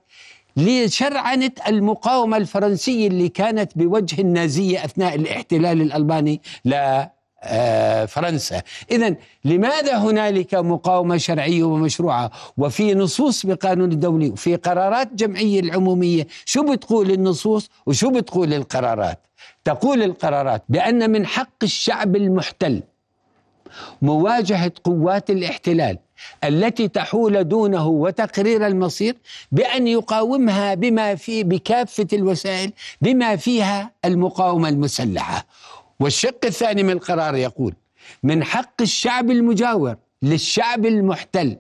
لشرعنة 0.57 1.51
المقاومة 1.67 2.38
الفرنسية 2.38 3.07
اللي 3.07 3.29
كانت 3.29 3.77
بوجه 3.77 4.21
النازية 4.21 4.85
أثناء 4.85 5.15
الاحتلال 5.15 5.81
الألباني 5.81 6.41
لفرنسا 6.65 8.62
إذا 8.91 9.15
لماذا 9.45 9.97
هنالك 9.97 10.55
مقاومة 10.55 11.17
شرعية 11.17 11.63
ومشروعة؟ 11.63 12.31
وفي 12.57 12.93
نصوص 12.93 13.45
بقانون 13.45 13.91
الدولي 13.91 14.29
وفي 14.29 14.55
قرارات 14.55 15.13
جمعية 15.13 15.59
العمومية. 15.59 16.27
شو 16.45 16.71
بتقول 16.71 17.12
النصوص 17.12 17.69
وشو 17.85 18.09
بتقول 18.09 18.53
القرارات؟ 18.53 19.19
تقول 19.63 20.03
القرارات 20.03 20.63
بأن 20.69 21.12
من 21.12 21.25
حق 21.25 21.63
الشعب 21.63 22.15
المحتل 22.15 22.83
مواجهة 24.01 24.71
قوات 24.83 25.29
الاحتلال 25.29 25.97
التي 26.44 26.88
تحول 26.88 27.44
دونه 27.44 27.88
وتقرير 27.88 28.67
المصير 28.67 29.15
بأن 29.51 29.88
يقاومها 29.88 30.74
بما 30.74 31.15
في 31.15 31.44
بكافة 31.44 32.08
الوسائل 32.13 32.72
بما 33.01 33.36
فيها 33.36 33.91
المقاومة 34.05 34.70
المسلحة. 34.70 35.46
والشق 36.00 36.39
الثاني 36.46 36.84
من 36.84 36.89
القرار 36.89 37.36
يقول 37.36 37.74
من 38.24 38.44
حق 38.44 38.82
الشعب 38.82 39.32
المجاور 39.32 39.96
للشعب 40.22 40.86
المحتل 40.86 41.58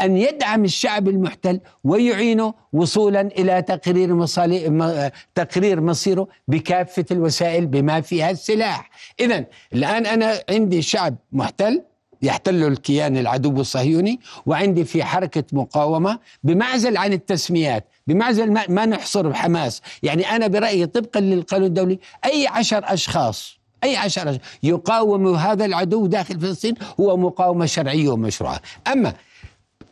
أن 0.00 0.16
يدعم 0.16 0.64
الشعب 0.64 1.08
المحتل 1.08 1.60
ويعينه 1.84 2.54
وصولا 2.72 3.20
إلى 3.20 3.62
تقرير 3.62 4.14
مصالح 4.14 4.62
م- 4.68 5.08
تقرير 5.34 5.80
مصيره 5.80 6.28
بكافة 6.48 7.04
الوسائل 7.10 7.66
بما 7.66 8.00
فيها 8.00 8.30
السلاح 8.30 8.90
إذا 9.20 9.44
الآن 9.72 10.06
أنا 10.06 10.40
عندي 10.50 10.82
شعب 10.82 11.16
محتل 11.32 11.82
يحتل 12.22 12.64
الكيان 12.64 13.16
العدو 13.16 13.60
الصهيوني 13.60 14.20
وعندي 14.46 14.84
في 14.84 15.04
حركة 15.04 15.44
مقاومة 15.52 16.18
بمعزل 16.42 16.96
عن 16.96 17.12
التسميات 17.12 17.88
بمعزل 18.06 18.52
ما, 18.52 18.64
ما 18.68 18.86
نحصر 18.86 19.34
حماس 19.34 19.82
يعني 20.02 20.30
أنا 20.30 20.46
برأيي 20.46 20.86
طبقا 20.86 21.20
للقانون 21.20 21.66
الدولي 21.66 21.98
أي 22.24 22.46
عشر 22.46 22.84
أشخاص 22.84 23.58
أي 23.84 23.96
عشر 23.96 24.30
أشخاص 24.30 24.46
يقاوم 24.62 25.34
هذا 25.34 25.64
العدو 25.64 26.06
داخل 26.06 26.40
فلسطين 26.40 26.74
هو 27.00 27.16
مقاومة 27.16 27.66
شرعية 27.66 28.08
ومشروعة. 28.08 28.60
أما 28.92 29.14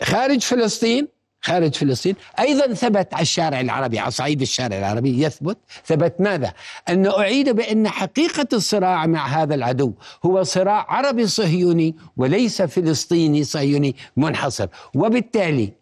خارج 0.02 0.40
فلسطين 0.40 1.08
خارج 1.46 1.74
فلسطين 1.74 2.14
أيضا 2.38 2.74
ثبت 2.74 3.14
على 3.14 3.22
الشارع 3.22 3.60
العربي 3.60 3.98
على 3.98 4.10
صعيد 4.10 4.40
الشارع 4.40 4.78
العربي 4.78 5.22
يثبت 5.22 5.58
ثبت 5.84 6.20
ماذا؟ 6.20 6.52
أن 6.88 7.06
أعيد 7.06 7.48
بأن 7.48 7.88
حقيقة 7.88 8.46
الصراع 8.52 9.06
مع 9.06 9.26
هذا 9.26 9.54
العدو 9.54 9.92
هو 10.26 10.42
صراع 10.42 10.86
عربي 10.88 11.26
صهيوني 11.26 11.96
وليس 12.16 12.62
فلسطيني 12.62 13.44
صهيوني 13.44 13.96
منحصر 14.16 14.66
وبالتالي 14.94 15.72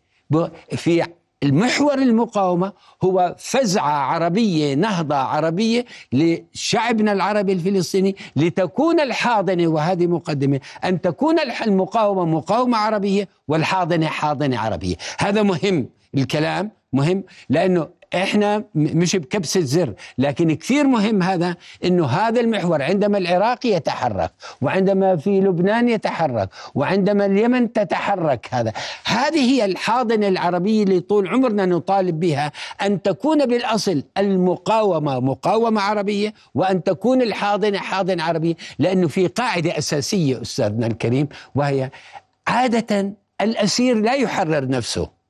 في 0.77 1.07
المحور 1.45 1.95
المقاومة 1.99 2.73
هو 3.03 3.35
فزعة 3.39 3.91
عربية 3.93 4.75
نهضة 4.75 5.17
عربية 5.17 5.85
لشعبنا 6.13 7.13
العربي 7.13 7.53
الفلسطيني 7.53 8.17
لتكون 8.37 9.01
الحاضنة 9.01 9.67
وهذه 9.67 10.07
مقدمة 10.07 10.61
أن 10.85 11.01
تكون 11.01 11.37
المقاومة 11.67 12.25
مقاومة 12.25 12.79
عربية 12.79 13.29
والحاضنة 13.49 14.07
حاضنة 14.07 14.59
عربية. 14.59 14.97
هذا 15.19 15.43
مهم 15.43 15.89
الكلام 16.15 16.71
مهم 16.93 17.25
لأنه 17.49 17.89
إحنا 18.15 18.65
مش 18.75 19.17
بكبسه 19.17 19.61
زر 19.61 19.95
لكن 20.19 20.55
كثير 20.55 20.87
مهم 20.87 21.23
هذا 21.23 21.57
إنه 21.85 22.07
هذا 22.07 22.41
المحور 22.41 22.83
عندما 22.83 23.19
العراق 23.19 23.67
يتحرك 23.67 24.33
وعندما 24.61 25.17
في 25.17 25.41
لبنان 25.41 25.89
يتحرك 25.89 26.49
وعندما 26.75 27.27
اليمن 27.27 27.73
تتحرك 27.73 28.49
هذا. 28.51 28.73
هذه 29.05 29.51
هي 29.51 29.65
الحاضنة 29.65 30.29
العربية 30.29 30.83
اللي 30.83 31.01
طول 31.01 31.29
عمرنا 31.29 31.67
نطالب 31.67 32.21
بها 32.21 32.53
أن 32.83 33.03
تكون 33.03 33.47
بالأصل 33.47 34.03
المقاومة 34.19 35.21
مقاومة 35.21 35.81
عربية 35.81 36.35
وأن 36.55 36.83
تكون 36.83 37.23
الحاضنة 37.23 37.79
حاضنة 37.79 38.23
عربية. 38.23 38.55
لأنه 38.79 39.09
في 39.09 39.27
قاعدة 39.27 39.79
أساسية 39.79 40.43
أستاذنا 40.43 40.87
الكريم 40.87 41.29
وهي 41.55 41.91
عادة 42.47 43.13
الأسير 43.41 43.97
لا 44.01 44.15
يحرر 44.15 44.69
نفسه. 44.69 45.24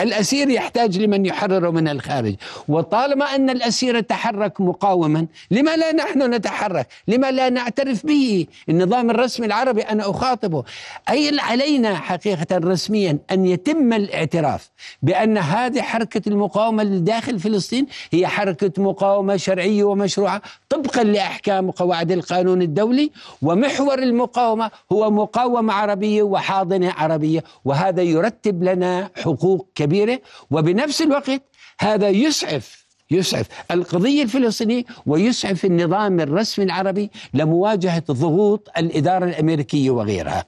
الأسير 0.00 0.50
يحتاج 0.50 0.98
لمن 0.98 1.26
يحرره 1.26 1.70
من 1.70 1.88
الخارج. 1.88 2.34
وطالما 2.68 3.24
أن 3.24 3.50
الأسير 3.50 4.00
تحرك 4.00 4.60
مقاوما 4.60 5.26
لما 5.50 5.76
لا 5.76 5.92
نحن 5.92 6.34
نتحرك؟ 6.34 6.86
لما 7.08 7.30
لا 7.30 7.50
نعترف 7.50 8.06
به؟ 8.06 8.46
النظام 8.68 9.10
الرسمي 9.10 9.46
العربي 9.46 9.82
أنا 9.82 10.10
أخاطبه. 10.10 10.64
أي 11.08 11.40
علينا 11.40 11.94
حقيقة 11.94 12.46
رسميا 12.58 13.18
أن 13.30 13.46
يتم 13.46 13.92
الاعتراف 13.92 14.70
بأن 15.02 15.38
هذه 15.38 15.80
حركة 15.80 16.28
المقاومة 16.28 16.84
داخل 16.84 17.38
فلسطين 17.40 17.86
هي 18.12 18.26
حركة 18.26 18.82
مقاومة 18.82 19.36
شرعية 19.36 19.84
ومشروعة 19.84 20.42
طبقا 20.68 21.02
لأحكام 21.04 21.68
وقواعد 21.68 22.12
القانون 22.12 22.62
الدولي 22.62 23.10
ومحور 23.42 23.98
المقاومة 23.98 24.70
هو 24.92 25.10
مقاومة 25.10 25.72
عربية 25.72 26.22
وحاضنة 26.22 26.92
عربية 26.92 27.44
وهذا 27.64 28.02
يرتب 28.02 28.62
لنا 28.64 29.10
حقوق 29.16 29.66
كبيرة 29.78 30.20
وبنفس 30.50 31.02
الوقت 31.02 31.42
هذا 31.80 32.08
يسعف 32.08 32.86
يسعف 33.10 33.46
القضية 33.70 34.22
الفلسطينية 34.22 34.84
ويسعف 35.06 35.64
النظام 35.64 36.20
الرسمي 36.20 36.64
العربي 36.64 37.10
لمواجهة 37.34 38.02
ضغوط 38.10 38.68
الإدارة 38.78 39.24
الأمريكية 39.24 39.90
وغيرها. 39.90 40.44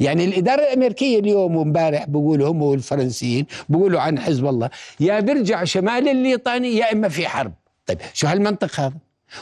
يعني 0.00 0.24
الإدارة 0.24 0.62
الأمريكية 0.62 1.18
اليوم 1.18 1.56
وامبارح 1.56 2.04
بيقولوا 2.04 2.48
هم 2.50 2.62
والفرنسيين 2.62 3.46
بيقولوا 3.68 4.00
عن 4.00 4.18
حزب 4.18 4.46
الله 4.46 4.70
يا 5.00 5.20
بيرجع 5.20 5.64
شمال 5.64 6.08
الليطاني 6.08 6.76
يا 6.76 6.92
إما 6.92 7.08
في 7.08 7.28
حرب. 7.28 7.52
طيب 7.86 7.98
شو 8.14 8.26
هالمنطق 8.26 8.80
هذا؟ 8.80 8.94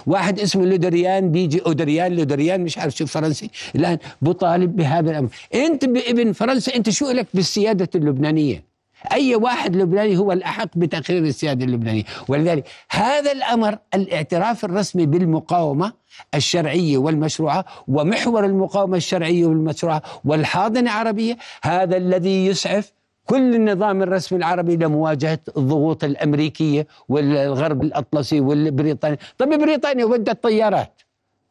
واحد 0.07 0.41
اسمه 0.41 0.65
لودريان 0.65 1.33
بيجي 1.33 1.63
أودريان 1.67 2.17
لودريان 2.17 2.61
مش 2.61 2.79
عارف 2.79 2.97
شو 2.97 3.07
فرنسي 3.07 3.51
الآن 3.75 3.99
بطالب 4.23 4.77
بهذا 4.77 5.11
الأمر. 5.11 5.29
أنت 5.55 5.85
ابن 5.85 6.33
فرنسا 6.33 6.75
أنت 6.77 6.91
شو 6.91 7.11
لك 7.11 7.27
بالسيادة 7.35 7.89
اللبنانية؟ 7.95 8.70
أي 9.13 9.35
واحد 9.35 9.77
لبناني 9.77 10.17
هو 10.19 10.33
الأحق 10.33 10.69
بتقرير 10.77 11.23
السياده 11.23 11.65
اللبنانيه 11.65 12.05
ولذلك 12.29 12.65
هذا 12.91 13.33
الأمر 13.33 13.79
الاعتراف 13.95 14.65
الرسمي 14.65 15.07
بالمقاومة 15.07 15.93
الشرعية 16.35 16.99
والمشروعة 16.99 17.65
ومحور 17.89 18.45
المقاومة 18.45 18.97
الشرعية 18.97 19.47
والمشروعة 19.47 20.03
والحاضنة 20.25 20.81
العربية 20.81 21.37
هذا 21.63 21.97
الذي 21.97 22.47
يسعف 22.47 22.93
كل 23.27 23.55
النظام 23.55 24.03
الرسمي 24.03 24.39
العربي 24.39 24.77
لمواجهة 24.77 25.39
الضغوط 25.57 26.05
الأمريكية 26.05 26.87
والغرب 27.09 27.83
الأطلسي 27.83 28.41
والبريطاني، 28.41 29.19
طب 29.39 29.49
بريطانيا 29.49 30.05
ودت 30.05 30.43
طيارات 30.43 31.01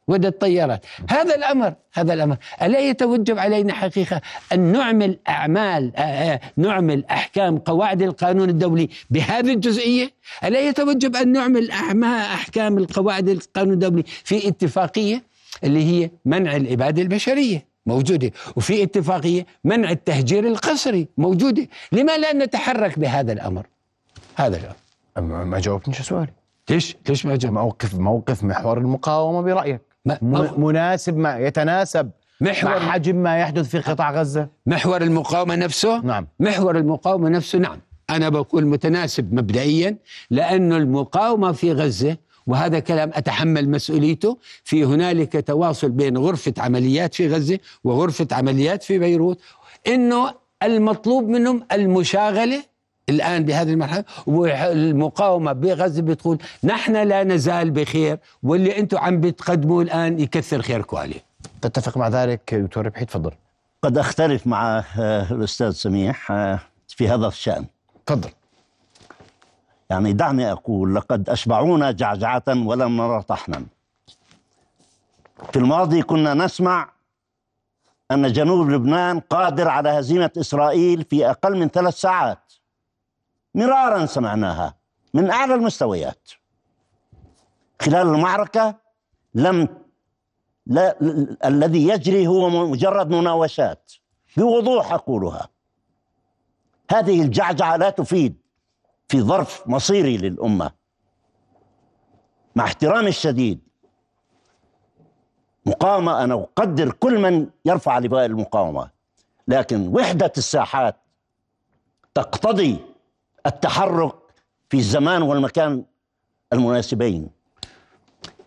ودت 0.10 0.42
طيارات، 0.42 0.86
هذا 1.10 1.36
الأمر 1.36 1.74
هذا 1.94 2.14
الأمر، 2.14 2.38
ألا 2.62 2.80
يتوجب 2.80 3.40
علينا 3.40 3.74
حقيقة 3.74 4.22
أن 4.54 4.60
نعمل 4.60 5.20
أعمال 5.30 5.96
آه، 5.96 6.02
آه، 6.02 6.40
نعمل 6.58 7.06
أحكام 7.06 7.58
قواعد 7.58 8.02
القانون 8.02 8.50
الدولي 8.50 8.90
بهذه 9.10 9.54
الجزئية؟ 9.54 10.12
ألا 10.44 10.60
يتوجب 10.60 11.16
أن 11.16 11.32
نعمل 11.32 11.72
أحكام 11.72 12.78
القواعد 12.78 13.30
القانون 13.30 13.74
الدولي 13.74 14.04
في 14.24 14.48
اتفاقية 14.48 15.24
اللي 15.64 15.84
هي 15.84 16.10
منع 16.26 16.56
الاباده 16.56 17.02
البشرية؟ 17.02 17.70
موجودة. 17.86 18.32
وفي 18.56 18.84
اتفاقية 18.84 19.46
منع 19.64 19.92
التهجير 19.92 20.48
القسري؟ 20.48 21.08
موجودة. 21.18 21.68
لما 21.92 22.18
لا 22.18 22.34
نتحرك 22.34 23.00
بهذا 23.00 23.34
الأمر؟ 23.34 23.66
هذا 24.36 24.58
الأمر. 24.58 25.44
ما 25.46 25.60
جاوبتنيش 25.60 26.02
سؤالي؟ 26.02 26.34
ليش؟ 26.70 26.96
ليش 27.10 27.26
ما 27.26 27.36
جاء 27.36 27.52
موقف 27.52 27.96
موقف 27.96 28.44
محور 28.44 28.78
المقاومة 28.78 29.42
برأيك. 29.42 29.89
مناسب 30.58 31.18
ما 31.18 31.38
يتناسب 31.38 32.12
محور- 32.42 32.70
مع 32.80 32.80
حجم 32.92 33.16
ما 33.16 33.38
يحدث 33.40 33.70
في 33.70 33.80
قطاع 33.80 34.12
غزة؟ 34.12 34.48
محور 34.66 35.02
المقاومة 35.02 35.56
نفسه؟ 35.56 36.00
نعم. 36.02 36.28
محور 36.40 36.78
المقاومة 36.78 37.30
نفسه؟ 37.30 37.60
نعم. 37.60 37.82
أنا 38.10 38.30
بقول 38.30 38.66
متناسب 38.66 39.34
مبدئيا 39.34 39.98
لأن 40.30 40.74
المقاومة 40.74 41.52
في 41.52 41.72
غزة 41.74 42.18
وهذا 42.48 42.80
كلام 42.80 43.12
أتحمل 43.14 43.70
مسؤوليته 43.70 44.38
في 44.64 44.84
هنالك 44.86 45.48
تواصل 45.48 45.90
بين 45.90 46.18
غرفة 46.18 46.54
عمليات 46.58 47.14
في 47.14 47.28
غزة 47.28 47.60
وغرفة 47.84 48.28
عمليات 48.32 48.84
في 48.84 49.00
بيروت 49.00 49.40
إنه 49.88 50.34
المطلوب 50.64 51.28
منهم 51.28 51.64
المشاغلة 51.72 52.64
الآن 53.10 53.46
بهذه 53.46 53.72
المرحلة 53.72 54.04
والمقاومة 54.28 55.54
بغزة 55.54 56.02
بتقول 56.02 56.38
نحن 56.64 56.96
لا 56.96 57.24
نزال 57.24 57.72
بخير 57.72 58.18
واللي 58.44 58.80
أنتم 58.80 58.98
عم 58.98 59.22
بتقدموه 59.22 59.82
الآن 59.82 60.20
يكثر 60.20 60.62
خيركم 60.62 60.98
عليه 60.98 61.30
تتفق 61.62 61.98
مع 61.98 62.08
ذلك 62.08 62.56
دكتور 62.56 62.86
ربحي؟ 62.86 63.06
تفضل. 63.06 63.32
قد 63.84 63.98
أختلف 63.98 64.48
مع 64.48 64.84
آه، 65.00 65.32
الأستاذ 65.32 65.72
سميح 65.72 66.32
آه، 66.32 66.60
في 66.88 67.08
هذا 67.08 67.28
الشأن. 67.28 67.66
تفضل. 68.06 68.30
يعني 69.90 70.14
دعني 70.14 70.52
أقول 70.52 70.96
لقد 70.96 71.30
أشبعونا 71.30 71.92
جعجعة 71.92 72.44
ولم 72.48 72.98
نرى 72.98 73.22
طحنا. 73.22 73.64
في 75.54 75.60
الماضي 75.60 76.02
كنا 76.02 76.34
نسمع 76.34 76.90
أن 78.12 78.32
جنوب 78.32 78.70
لبنان 78.70 79.20
قادر 79.20 79.68
على 79.68 79.90
هزيمة 79.90 80.32
إسرائيل 80.38 81.04
في 81.10 81.30
أقل 81.30 81.58
من 81.58 81.70
ثلاث 81.70 81.94
ساعات. 81.94 82.40
مرارا 83.56 84.06
سمعناها 84.06 84.76
من 85.14 85.30
أعلى 85.32 85.54
المستويات. 85.54 86.30
خلال 87.82 88.08
المعركة 88.08 88.76
لم 89.34 89.68
لا 90.66 91.02
ال- 91.02 91.46
الذي 91.46 91.88
يجري 91.88 92.28
هو 92.28 92.50
مجرد 92.68 93.10
مناوشات 93.10 93.92
بوضوح 94.38 94.94
أقولها. 94.94 95.50
هذه 96.92 97.22
الجعجعة 97.22 97.76
لا 97.78 97.90
تفيد 97.90 98.36
في 99.08 99.22
ظرف 99.22 99.64
مصيري 99.68 100.18
للأمة. 100.18 100.72
مع 102.56 102.64
احترامي 102.64 103.08
الشديد 103.10 103.60
مقاومة 105.66 106.24
أنا 106.24 106.34
أقدر 106.34 106.92
كل 106.92 107.20
من 107.20 107.50
يرفع 107.66 107.98
لواء 108.00 108.26
المقاومة 108.26 108.90
لكن 109.48 109.88
وحدة 109.88 110.32
الساحات 110.38 110.96
تقتضي 112.14 112.80
التحرك 113.46 114.16
في 114.70 114.78
الزمان 114.78 115.22
والمكان 115.22 115.84
المناسبين 116.54 117.30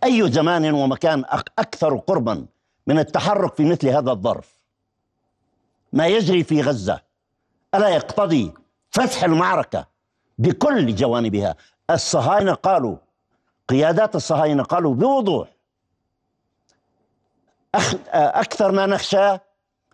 أي 0.04 0.32
زمان 0.32 0.72
ومكان 0.74 1.24
أك- 1.24 1.52
أكثر 1.58 1.96
قربا 1.96 2.46
من 2.86 2.98
التحرك 2.98 3.54
في 3.56 3.64
مثل 3.64 3.88
هذا 3.88 4.10
الظرف 4.10 4.52
ما 5.92 6.06
يجري 6.06 6.44
في 6.44 6.60
غزة 6.62 7.00
ألا 7.74 7.88
يقتضي 7.88 8.54
فتح 8.90 9.24
المعركة 9.24 9.86
بكل 10.38 10.94
جوانبها 10.94 11.54
الصهاينة 11.90 12.54
قالوا 12.54 12.96
قيادات 13.68 14.16
الصهاينة 14.16 14.62
قالوا 14.62 14.94
بوضوح. 14.94 15.48
أكثر 18.14 18.72
ما 18.72 18.86
نخشى 18.86 19.36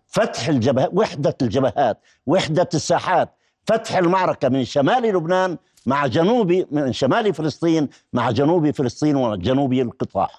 فتح 0.07 0.49
الجبهات 0.49 0.91
وحدة 0.93 1.37
الجبهات 1.43 1.99
وحدة 2.27 2.69
الساحات 2.75 3.29
فتح 3.68 3.96
المعركة 3.96 4.48
من 4.48 4.64
شمال 4.64 5.02
لبنان 5.02 5.59
مع 5.87 6.07
جنوب 6.07 6.66
من 6.70 6.92
شمال 6.92 7.35
فلسطين 7.35 7.88
مع 8.12 8.31
جنوب 8.31 8.70
فلسطين 8.70 9.16
وجنوب 9.16 9.72
القطاع. 9.72 10.31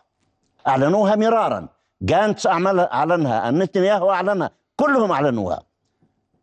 أعلنوها 0.68 1.16
مرارا. 1.16 1.68
جانتس 2.02 2.48
أعلنها. 2.48 3.52
نتنياهو 3.52 4.12
أعلنها. 4.12 4.52
كلهم 4.76 5.12
أعلنوها. 5.12 5.64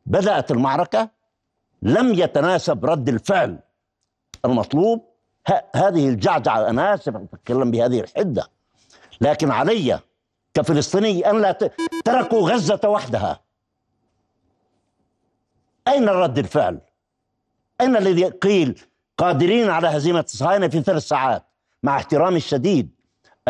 بدأت 0.07 0.51
المعركة. 0.51 1.09
لم 1.83 2.14
يتناسب 2.14 2.85
رد 2.85 3.09
الفعل 3.09 3.59
المطلوب. 4.44 5.05
هذه 5.75 6.09
الجعجعة 6.09 6.68
أنا 6.68 6.94
آسف 6.94 7.16
أتكلم 7.16 7.70
بهذه 7.70 8.01
الحدة. 8.01 8.49
لكن 9.20 9.51
علي 9.51 10.01
كفلسطيني 10.55 11.31
أن 11.31 11.42
لا 11.42 11.53
ت... 11.53 11.72
تركوا 12.05 12.51
غزة 12.51 12.81
وحدها. 12.85 13.46
أين 15.88 16.09
رد 16.09 16.38
الفعل؟ 16.38 16.81
أين 17.81 17.96
الذي 17.96 18.25
قيل 18.25 18.81
قادرين 19.18 19.70
على 19.70 19.88
هزيمة 19.88 20.20
الصهاينة 20.20 20.68
في 20.68 20.83
ثلاث 20.83 21.03
ساعات؟ 21.03 21.44
مع 21.83 21.96
احترامي 21.96 22.37
الشديد 22.37 22.90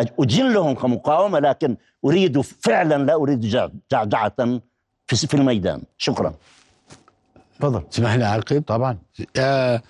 أج- 0.00 0.08
أجلهم 0.20 0.74
كمقاومة 0.74 1.38
لكن 1.38 1.76
أريد 2.04 2.40
فعلا 2.40 3.04
لا 3.04 3.14
أريد 3.14 3.40
جع- 3.40 3.68
جعجعة 3.92 4.34
في 5.06 5.16
في 5.26 5.34
الميدان. 5.34 5.82
شكرا. 5.98 6.34
تفضل. 7.58 7.82
اسمح 7.92 8.14
لي 8.14 8.24
أعقب. 8.24 8.62
طبعا. 8.66 8.98
آه 9.36 9.82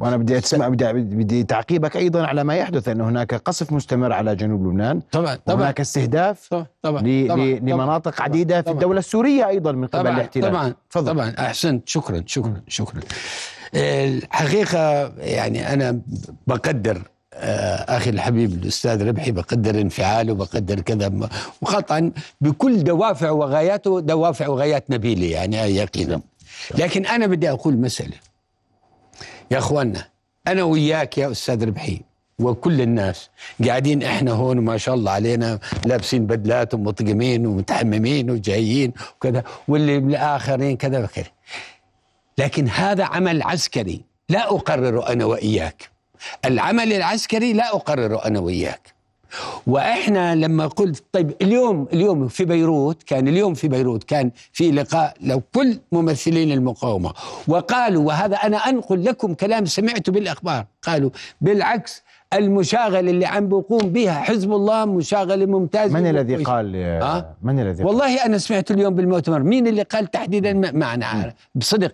وأنا 0.00 0.16
بدي 0.16 0.38
اسمع 0.38 0.68
بدي 0.68 0.92
بدي 0.92 1.42
تعقيبك 1.44 1.96
أيضا 1.96 2.26
على 2.26 2.44
ما 2.44 2.54
يحدث 2.56 2.88
ان 2.88 3.00
هناك 3.00 3.34
قصف 3.34 3.72
مستمر 3.72 4.12
على 4.12 4.36
جنوب 4.36 4.66
لبنان. 4.66 5.00
طبعا 5.12 5.34
طبعا. 5.46 5.56
وهناك 5.60 5.80
استهداف 5.80 6.48
طبعا 6.48 6.66
طبعا 6.82 7.36
لمناطق 7.60 8.10
طبعاً، 8.16 8.24
عديدة 8.28 8.56
في 8.56 8.62
طبعاً. 8.62 8.74
الدولة 8.74 8.98
السورية 8.98 9.48
أيضا 9.48 9.72
من 9.72 9.86
قبل 9.86 10.02
طبعا 10.02 10.16
الاحتلال. 10.16 10.50
طبعا 10.50 10.74
تفضل. 10.90 11.12
طبعا 11.12 11.34
احسنت 11.38 11.88
شكرا 11.88 12.22
شكرا 12.26 12.62
شكرا. 12.68 13.00
الحقيقة 13.74 15.12
يعني 15.18 15.72
أنا 15.72 16.00
بقدر 16.46 17.02
آه، 17.34 17.96
أخي 17.96 18.10
الحبيب 18.10 18.52
الأستاذ 18.62 19.08
ربحي 19.08 19.30
بقدر 19.32 19.80
انفعاله 19.80 20.34
بقدر 20.34 20.80
كذا 20.80 21.12
وقطعا 21.60 22.12
بكل 22.40 22.84
دوافع 22.84 23.30
وغاياته 23.30 24.00
دوافع 24.00 24.48
وغايات 24.48 24.90
نبيلة 24.90 25.26
يعني 25.26 25.56
يقينا. 25.56 26.20
لكن 26.74 27.06
أنا 27.06 27.26
بدي 27.26 27.50
أقول 27.50 27.76
مسألة. 27.76 28.16
يا 29.50 29.58
اخوانا 29.58 30.08
أنا 30.48 30.62
وياك 30.62 31.18
يا 31.18 31.30
أستاذ 31.30 31.66
ربحي 31.66 32.00
وكل 32.38 32.80
الناس 32.80 33.30
قاعدين 33.66 34.02
إحنا 34.02 34.32
هون 34.32 34.58
ما 34.58 34.76
شاء 34.76 34.94
الله 34.94 35.12
علينا 35.12 35.58
لابسين 35.86 36.26
بدلات 36.26 36.74
ومطقمين 36.74 37.46
ومتحممين 37.46 38.30
وجايين 38.30 38.92
وكذا 39.16 39.44
واللي 39.68 39.96
الاخرين 39.96 40.76
كذا 40.76 41.04
وكذا. 41.04 41.26
لكن 42.38 42.68
هذا 42.68 43.04
عمل 43.04 43.42
عسكري 43.42 44.02
لا 44.28 44.44
اقرره 44.50 45.12
أنا 45.12 45.24
وإياك. 45.24 45.90
العمل 46.44 46.92
العسكري 46.92 47.52
لا 47.52 47.76
اقرره 47.76 48.24
أنا 48.26 48.38
وإياك. 48.40 48.97
وإحنا 49.66 50.34
لما 50.34 50.66
قلت 50.66 51.04
طيب 51.12 51.32
اليوم 51.42 51.88
اليوم 51.92 52.28
في 52.28 52.44
بيروت 52.44 53.02
كان 53.02 53.28
اليوم 53.28 53.54
في 53.54 53.68
بيروت 53.68 54.04
كان 54.04 54.30
في 54.52 54.70
لقاء 54.70 55.14
لو 55.20 55.42
كل 55.54 55.78
ممثلين 55.92 56.52
المقاومة. 56.52 57.12
وقالوا 57.48 58.06
وهذا 58.06 58.36
أنا 58.36 58.56
أنقل 58.56 59.04
لكم 59.04 59.34
كلام 59.34 59.64
سمعته 59.64 60.12
بالأخبار 60.12 60.66
قالوا 60.82 61.10
بالعكس 61.40 62.02
المشاغله 62.32 63.10
اللي 63.10 63.26
عم 63.26 63.48
بيقوم 63.48 63.78
بها 63.78 64.20
حزب 64.20 64.52
الله 64.52 64.84
مشاغله 64.84 65.46
ممتازه 65.46 65.94
من 65.94 66.06
الذي. 66.06 66.36
قال 66.36 66.76
آه؟ 66.76 67.36
من 67.42 67.60
الذي؟ 67.60 67.84
والله 67.84 68.24
أنا 68.24 68.38
سمعت 68.38 68.70
اليوم 68.70 68.94
بالمؤتمر. 68.94 69.42
مين 69.42 69.66
اللي 69.66 69.82
قال 69.82 70.10
تحديدا؟ 70.10 70.52
ما 70.52 70.72
ما 70.72 70.94
أنا 70.94 71.06
عارف. 71.06 71.34
بصدق. 71.54 71.92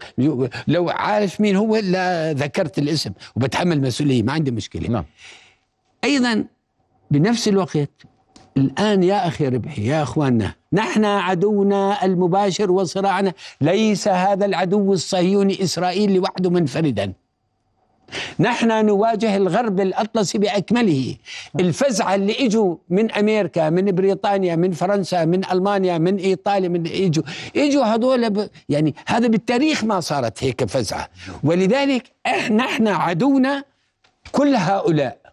لو 0.68 0.88
عارف 0.88 1.40
مين 1.40 1.56
هو 1.56 1.76
لا 1.76 2.32
ذكرت 2.32 2.78
الاسم. 2.78 3.12
وبتحمل 3.36 3.80
مسؤولية 3.80 4.22
ما 4.22 4.32
عندي 4.32 4.50
مشكلة. 4.50 4.88
نعم. 4.88 5.04
أيضا 6.04 6.44
بنفس 7.14 7.48
الوقت. 7.48 7.90
الآن 8.56 9.02
يا 9.02 9.28
أخي 9.28 9.48
ربحي 9.48 9.86
يا 9.86 10.02
أخواننا 10.02 10.54
نحن 10.72 11.04
عدونا 11.04 12.04
المباشر 12.04 12.70
وصراعنا. 12.70 13.32
ليس 13.60 14.08
هذا 14.08 14.44
العدو 14.46 14.92
الصهيوني 14.92 15.62
إسرائيل 15.62 16.14
لوحده 16.14 16.50
منفردا. 16.50 17.12
نحن 18.40 18.86
نواجه 18.86 19.36
الغرب 19.36 19.80
الاطلسي 19.80 20.38
بأكمله. 20.38 21.16
الفزعه 21.60 22.14
اللي 22.14 22.46
إجوا 22.46 22.76
من 22.88 23.12
أمريكا 23.12 23.70
من 23.70 23.92
بريطانيا 23.92 24.56
من 24.56 24.72
فرنسا 24.72 25.24
من 25.24 25.40
ألمانيا 25.52 25.98
من 25.98 26.16
إيطاليا 26.16 26.68
من 26.68 26.86
إجوا 26.86 27.24
إجوا 27.56 27.84
هذول 27.84 28.30
ب... 28.30 28.48
يعني 28.68 28.94
هذا 29.06 29.28
بالتاريخ 29.28 29.84
ما 29.84 30.00
صارت 30.00 30.44
هيك 30.44 30.64
فزعة. 30.64 31.08
ولذلك 31.44 32.02
نحن 32.50 32.88
عدونا 32.88 33.64
كل 34.32 34.54
هؤلاء. 34.54 35.23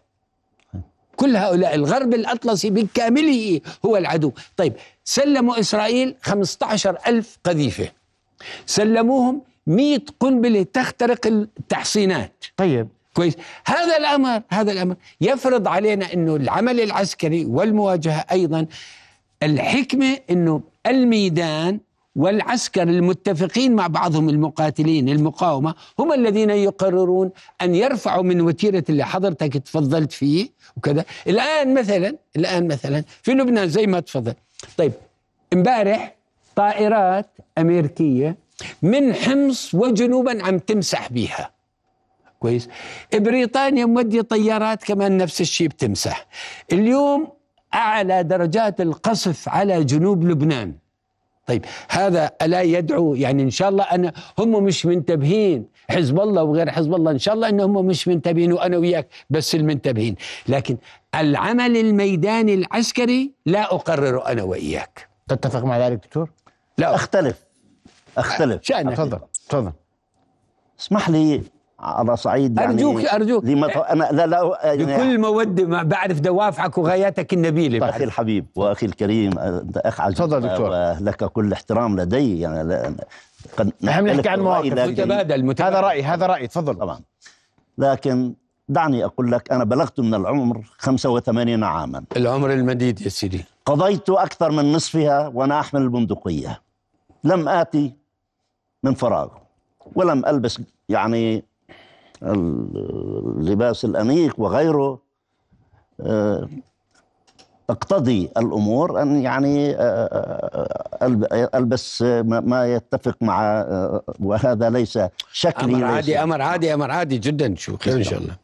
كل 1.22 1.36
هؤلاء 1.36 1.74
الغرب 1.74 2.14
الأطلسي 2.14 2.70
بكامله 2.70 3.60
هو 3.86 3.96
العدو. 3.96 4.32
طيب 4.56 4.72
سلموا 5.04 5.60
إسرائيل 5.60 6.14
15 6.22 6.98
ألف 7.06 7.38
قذيفة. 7.44 7.88
سلموهم 8.66 9.42
100 9.66 9.98
قنبلة 10.20 10.62
تخترق 10.62 11.26
التحصينات. 11.26 12.44
طيب. 12.56 12.88
كويس. 13.14 13.36
هذا 13.66 13.96
الأمر 13.96 14.42
هذا 14.48 14.72
الأمر 14.72 14.96
يفرض 15.20 15.68
علينا 15.68 16.12
أنه 16.12 16.36
العمل 16.36 16.80
العسكري 16.80 17.44
والمواجهة 17.44 18.24
أيضا 18.32 18.66
الحكمة 19.42 20.18
أنه 20.30 20.62
الميدان 20.86 21.80
والعسكر 22.16 22.82
المتفقين 22.82 23.74
مع 23.74 23.86
بعضهم 23.86 24.28
المقاتلين 24.28 25.08
المقاومة 25.08 25.74
هم 25.98 26.12
الذين 26.12 26.50
يقررون 26.50 27.30
أن 27.62 27.74
يرفعوا 27.74 28.22
من 28.22 28.40
وتيرة 28.40 28.84
اللي 28.88 29.06
حضرتك 29.06 29.52
تفضلت 29.52 30.12
فيه 30.12 30.48
وكذا. 30.76 31.04
الآن 31.26 31.74
مثلا 31.74 32.16
الآن 32.36 32.68
مثلا 32.68 33.04
في 33.22 33.32
لبنان 33.32 33.68
زي 33.68 33.86
ما 33.86 34.00
تفضل. 34.00 34.34
طيب 34.76 34.92
امبارح 35.52 36.16
طائرات 36.56 37.26
أمريكية 37.58 38.36
من 38.82 39.14
حمص 39.14 39.74
وجنوبا 39.74 40.44
عم 40.44 40.58
تمسح 40.58 41.12
بيها. 41.12 41.50
كويس. 42.40 42.68
بريطانيا 43.14 43.84
مودية 43.84 44.20
طيارات 44.20 44.84
كمان 44.84 45.16
نفس 45.16 45.40
الشيء 45.40 45.68
بتمسح. 45.68 46.26
اليوم 46.72 47.28
أعلى 47.74 48.22
درجات 48.22 48.80
القصف 48.80 49.48
على 49.48 49.84
جنوب 49.84 50.24
لبنان. 50.24 50.81
طيب 51.46 51.64
هذا 51.88 52.30
ألا 52.42 52.62
يدعو؟ 52.62 53.14
يعني 53.14 53.42
إن 53.42 53.50
شاء 53.50 53.68
الله 53.68 53.84
أنا 53.84 54.12
هم 54.38 54.64
مش 54.64 54.86
منتبهين. 54.86 55.66
حزب 55.90 56.20
الله 56.20 56.42
وغير 56.42 56.70
حزب 56.70 56.94
الله 56.94 57.10
إن 57.10 57.18
شاء 57.18 57.34
الله 57.34 57.48
انهم 57.48 57.86
مش 57.86 58.08
منتبهين 58.08 58.52
وأنا 58.52 58.76
وياك 58.76 59.08
بس 59.30 59.54
المنتبهين. 59.54 60.16
لكن 60.48 60.76
العمل 61.14 61.76
الميداني 61.76 62.54
العسكري 62.54 63.32
لا 63.46 63.74
اقرره 63.74 64.26
أنا 64.32 64.42
وإياك. 64.42 65.08
تتفق 65.28 65.64
مع 65.64 65.78
ذلك 65.78 65.96
دكتور؟ 65.96 66.30
لا. 66.78 66.94
أختلف. 66.94 67.44
أختلف. 68.18 68.62
شأنك. 68.62 68.92
تفضل 68.96 69.18
تفضل. 69.48 69.72
اسمح 70.80 71.10
لي 71.10 71.42
على 71.82 72.16
صعيد 72.16 72.58
يعني 72.58 72.82
أرجوك- 72.82 73.14
أرجوك. 73.14 73.44
لما 73.44 73.92
أنا 73.92 74.08
لا 74.12 74.26
لا 74.26 74.58
يعني 74.62 74.84
بكل 74.84 75.18
مودة 75.20 75.64
ما 75.64 75.82
بعرف 75.82 76.20
دوافعك 76.20 76.78
وغاياتك 76.78 77.32
النبيلة 77.32 77.78
أخي 77.78 77.90
بعرف. 77.90 78.02
الحبيب 78.02 78.46
وأخي 78.56 78.86
الكريم 78.86 79.38
أنت 79.38 79.76
أخ 79.78 80.00
عزيز 80.00 80.18
تفضل 80.18 80.40
دكتور. 80.40 80.70
ولك 80.70 81.24
كل 81.24 81.52
احترام 81.52 82.00
لدي. 82.00 82.40
يعني 82.40 82.62
لا- 82.68 82.94
قد 83.56 83.72
نحن 83.82 84.02
بنحكي 84.04 84.16
نختلف 84.18 84.32
عن 84.32 84.40
مواقف. 84.40 84.66
متبادل 84.72 85.44
متبادل. 85.44 85.62
هذا 85.76 85.80
رأي 85.80 86.02
هذا 86.02 86.26
رأي. 86.26 86.46
تفضل. 86.46 86.74
طبعا. 86.74 87.00
لكن 87.78 88.34
دعني 88.68 89.04
أقول 89.04 89.32
لك 89.32 89.52
أنا 89.52 89.64
بلغت 89.64 90.00
من 90.00 90.14
العمر 90.14 90.60
85 90.78 91.64
عاما. 91.64 92.04
العمر 92.16 92.52
المديد 92.52 93.00
يا 93.00 93.08
سيدي. 93.08 93.44
قضيت 93.66 94.10
أكثر 94.10 94.50
من 94.50 94.72
نصفها 94.72 95.28
وأنا 95.34 95.60
أحمل 95.60 95.82
البندقية. 95.82 96.60
لم 97.24 97.48
آتي 97.48 97.92
من 98.82 98.94
فراغ 98.94 99.28
ولم 99.94 100.26
ألبس 100.26 100.60
يعني 100.88 101.44
اللباس 102.22 103.84
الأنيق 103.84 104.34
وغيره 104.40 104.98
آه، 106.00 106.48
اقتضي 107.70 108.30
الأمور 108.36 109.02
أن 109.02 109.22
يعني 109.22 109.70
آه، 109.76 109.78
آه، 109.82 111.50
ألبس 111.58 112.02
ما- 112.22 112.74
يتفق 112.74 113.16
مع 113.20 113.42
آه، 113.60 114.02
وهذا 114.20 114.70
ليس 114.70 114.98
شكلي 115.32 115.64
أمر 115.74 115.78
ليس 115.86 115.94
عادي 115.94 116.22
أمر 116.22 116.42
عادي 116.42 116.74
أمر 116.74 116.90
عادي 116.90 117.18
جدا 117.18 117.54
شو 117.56 117.76
خير 117.76 117.96
إن 117.96 118.02
شاء 118.02 118.18
الله. 118.18 118.36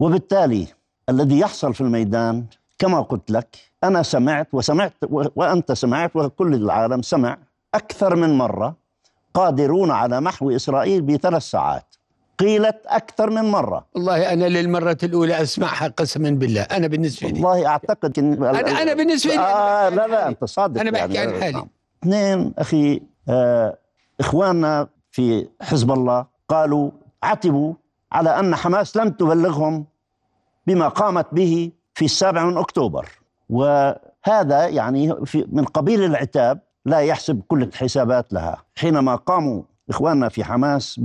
وبالتالي 0.00 0.66
الذي 1.08 1.38
يحصل 1.38 1.74
في 1.74 1.80
الميدان 1.80 2.44
كما 2.78 3.00
قلت 3.00 3.30
لك 3.30 3.56
أنا 3.84 4.02
سمعت 4.02 4.48
وسمعت 4.52 4.92
وأنت 5.10 5.72
سمعت 5.72 6.16
وكل 6.16 6.54
العالم 6.54 7.02
سمع 7.02 7.38
أكثر 7.74 8.16
من 8.16 8.38
مرة 8.38 8.76
قادرون 9.34 9.90
على 9.90 10.20
محو 10.20 10.50
إسرائيل 10.50 11.02
بثلاث 11.02 11.42
ساعات. 11.42 11.95
قيلت 12.38 12.76
أكثر 12.86 13.30
من 13.30 13.42
مرة. 13.44 13.86
والله 13.94 14.32
أنا 14.32 14.44
للمرة 14.44 14.98
الأولى 15.02 15.42
أسمعها 15.42 15.88
قسما 15.88 16.30
بالله. 16.30 16.62
أنا 16.62 16.86
بالنسبة 16.86 17.28
لي. 17.28 17.34
والله 17.44 17.66
أعتقد 17.66 18.18
إن 18.18 18.36
أنا- 18.36 18.80
أنا 18.80 18.94
بالنسبة 18.94 19.30
لي. 19.30 19.38
أنا 19.38 19.86
آه 19.86 19.88
لا 19.88 20.06
لا. 20.06 20.28
أنت 20.28 20.44
صادق 20.44 20.80
أنا 20.80 20.90
بحكي 20.90 21.12
يعني 21.14 21.32
عن 21.34 21.40
حالي. 21.42 21.52
نعم. 21.52 21.68
اثنين 22.02 22.54
أخي 22.58 23.02
آه 23.28 23.78
إخواننا 24.20 24.88
في 25.10 25.48
حزب 25.62 25.90
الله 25.90 26.26
قالوا 26.48 26.90
عتبوا 27.22 27.74
على 28.12 28.38
أن 28.40 28.54
حماس 28.56 28.96
لم 28.96 29.08
تبلغهم 29.10 29.86
بما 30.66 30.88
قامت 30.88 31.26
به 31.32 31.70
في 31.94 32.04
السابع 32.04 32.44
من 32.44 32.56
أكتوبر. 32.56 33.08
وهذا 33.50 34.66
يعني 34.66 35.26
في 35.26 35.46
من 35.52 35.64
قبيل 35.64 36.04
العتاب 36.04 36.60
لا 36.86 36.98
يحسب 36.98 37.42
كل 37.48 37.62
الحسابات 37.62 38.32
لها. 38.32 38.62
حينما 38.76 39.14
قاموا 39.14 39.62
إخواننا 39.90 40.28
في 40.28 40.44
حماس 40.44 41.00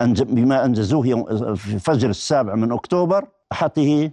بما 0.00 0.64
أنجزوه 0.64 1.06
يوم- 1.06 1.54
في 1.54 1.78
فجر 1.78 2.10
السابع 2.10 2.54
من 2.54 2.72
أكتوبر 2.72 3.28
احته 3.52 4.10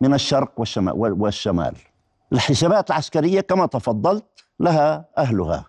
من 0.00 0.14
الشرق 0.14 0.52
والشمال 0.56 0.92
والشمال. 1.22 1.74
الحسابات 2.32 2.90
العسكرية 2.90 3.40
كما 3.40 3.66
تفضلت 3.66 4.24
لها 4.60 5.04
أهلها. 5.18 5.64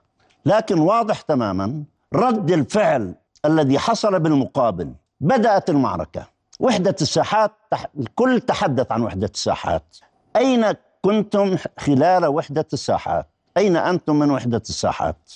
لكن 0.45 0.80
واضح 0.80 1.21
تماما 1.21 1.84
رد 2.13 2.51
الفعل 2.51 3.15
الذي 3.45 3.80
حصل 3.80 4.19
بالمقابل 4.19 4.93
بدأت 5.21 5.69
المعركة. 5.69 6.28
وحدة 6.60 6.95
الساحات. 7.01 7.51
الكل 7.99 8.39
تحدث 8.41 8.91
عن 8.91 9.01
وحدة 9.01 9.32
الساحات. 9.34 9.97
أين 10.36 10.65
كنتم 11.01 11.58
خلال 11.80 12.25
وحدة 12.25 12.65
الساحات؟ 12.73 13.28
أين 13.58 13.75
أنتم 13.78 14.19
من 14.19 14.32
وحدة 14.32 14.62
الساحات؟ 14.69 15.32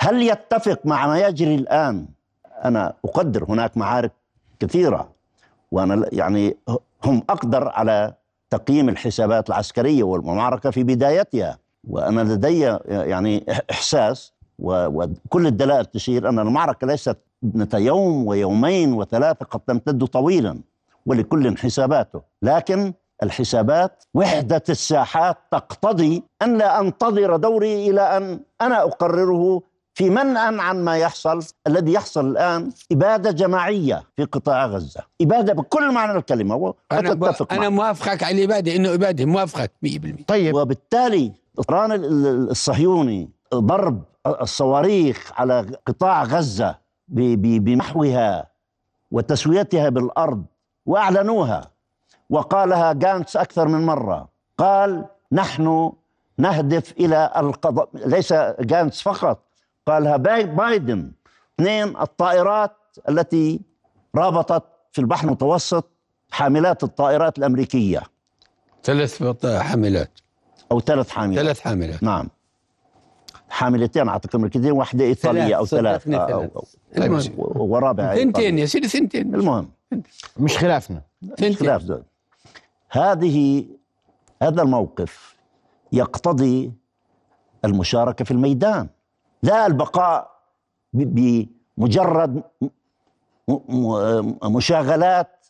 هل 0.00 0.22
يتفق 0.22 0.80
مع 0.84 1.06
ما 1.06 1.18
يجري 1.18 1.54
الآن؟ 1.54 2.06
أنا 2.64 2.92
أقدر 3.04 3.44
هناك 3.48 3.76
معارك 3.76 4.12
كثيرة 4.60 5.08
وأنا 5.72 6.08
يعني 6.12 6.56
هم 7.04 7.22
أقدر 7.30 7.68
على 7.68 8.14
تقييم 8.50 8.88
الحسابات 8.88 9.48
العسكرية 9.48 10.02
والمعركة 10.02 10.70
في 10.70 10.84
بدايتها 10.84 11.58
وأنا 11.88 12.20
لدي 12.20 12.60
يعني 12.88 13.46
إحساس 13.70 14.32
وكل 14.58 15.46
الدلائل 15.46 15.84
تشير 15.84 16.28
أن 16.28 16.38
المعركة 16.38 16.86
ليست 16.86 17.18
ابنة 17.44 17.68
يوم 17.74 18.26
ويومين 18.26 18.92
وثلاثة 18.92 19.46
قد 19.46 19.60
تمتد 19.60 20.04
طويلا 20.04 20.60
ولكل 21.06 21.58
حساباته. 21.58 22.22
لكن 22.42 22.92
الحسابات 23.22 24.04
وحدة 24.14 24.62
الساحات 24.68 25.38
تقتضي 25.50 26.22
أن 26.42 26.58
لا 26.58 26.80
أنتظر 26.80 27.36
دوري 27.36 27.90
إلى 27.90 28.16
أن 28.16 28.40
أنا 28.60 28.82
أقرره 28.82 29.62
في 29.94 30.10
منأى 30.10 30.60
عن 30.60 30.84
ما 30.84 30.96
يحصل 30.96 31.42
الذي 31.66 31.92
يحصل 31.92 32.26
الآن 32.30 32.70
إبادة 32.92 33.30
جماعية 33.30 34.02
في 34.16 34.24
قطاع 34.24 34.66
غزة. 34.66 35.00
إبادة 35.20 35.52
بكل 35.52 35.92
معنى 35.92 36.18
الكلمة 36.18 36.74
أنا, 36.92 37.12
أنا 37.50 37.68
موافقك 37.68 38.22
على 38.22 38.38
الإبادة 38.44 38.76
إنه 38.76 38.94
إبادة 38.94 39.24
موافقك 39.24 39.70
100% 39.86 40.24
طيب. 40.26 40.54
وبالتالي 40.54 41.32
الطيران 41.58 41.92
الصهيوني 42.50 43.30
ضرب 43.54 44.02
الصواريخ 44.26 45.32
على 45.36 45.66
قطاع 45.86 46.22
غزة 46.24 46.78
بمحوها 47.08 48.46
وتسويتها 49.10 49.88
بالأرض 49.88 50.44
وأعلنوها 50.86 51.70
وقالها 52.30 52.92
جانتس 52.92 53.36
أكثر 53.36 53.68
من 53.68 53.86
مرة. 53.86 54.28
قال 54.58 55.04
نحن 55.32 55.92
نهدف 56.38 56.92
إلى 56.92 57.32
القضاء 57.36 57.88
ليس 57.94 58.32
جانتس 58.60 59.02
فقط 59.02 59.42
قالها 59.86 60.16
بايدن 60.44 61.12
اثنين 61.60 61.96
الطائرات 61.96 62.76
التي 63.08 63.60
رابطت 64.16 64.64
في 64.92 65.00
البحر 65.00 65.26
المتوسط 65.26 65.90
حاملات 66.30 66.84
الطائرات 66.84 67.38
الأمريكية. 67.38 68.02
ثلاث 68.84 69.22
حاملات. 69.46 70.18
أو 70.72 70.80
ثلاث 70.80 71.08
حاملات. 71.08 71.44
ثلاث 71.44 71.60
حاملات. 71.60 72.02
نعم. 72.02 72.28
حاملتين 73.48 74.08
اعتقد 74.08 74.34
امريكتين 74.34 74.72
واحدة 74.72 75.04
إيطالية 75.04 75.54
أو 75.54 75.66
ثلاث 75.66 76.08
أو 76.08 76.64
ورابعه 77.46 78.14
ثنتين 78.14 78.58
يا 78.58 78.66
سيدي 78.66 78.88
ثنتين 78.88 79.34
المهم. 79.34 79.70
مش 80.36 80.58
خلافنا. 80.58 81.02
مش 81.22 81.56
خلاف 81.56 81.82
دول. 81.82 82.02
هذه 82.96 83.66
هذا 84.42 84.62
الموقف 84.62 85.36
يقتضي 85.92 86.72
المشاركة 87.64 88.24
في 88.24 88.30
الميدان. 88.30 88.88
لا 89.42 89.66
البقاء 89.66 90.30
بمجرد 90.92 92.42
مشاغلات 94.44 95.46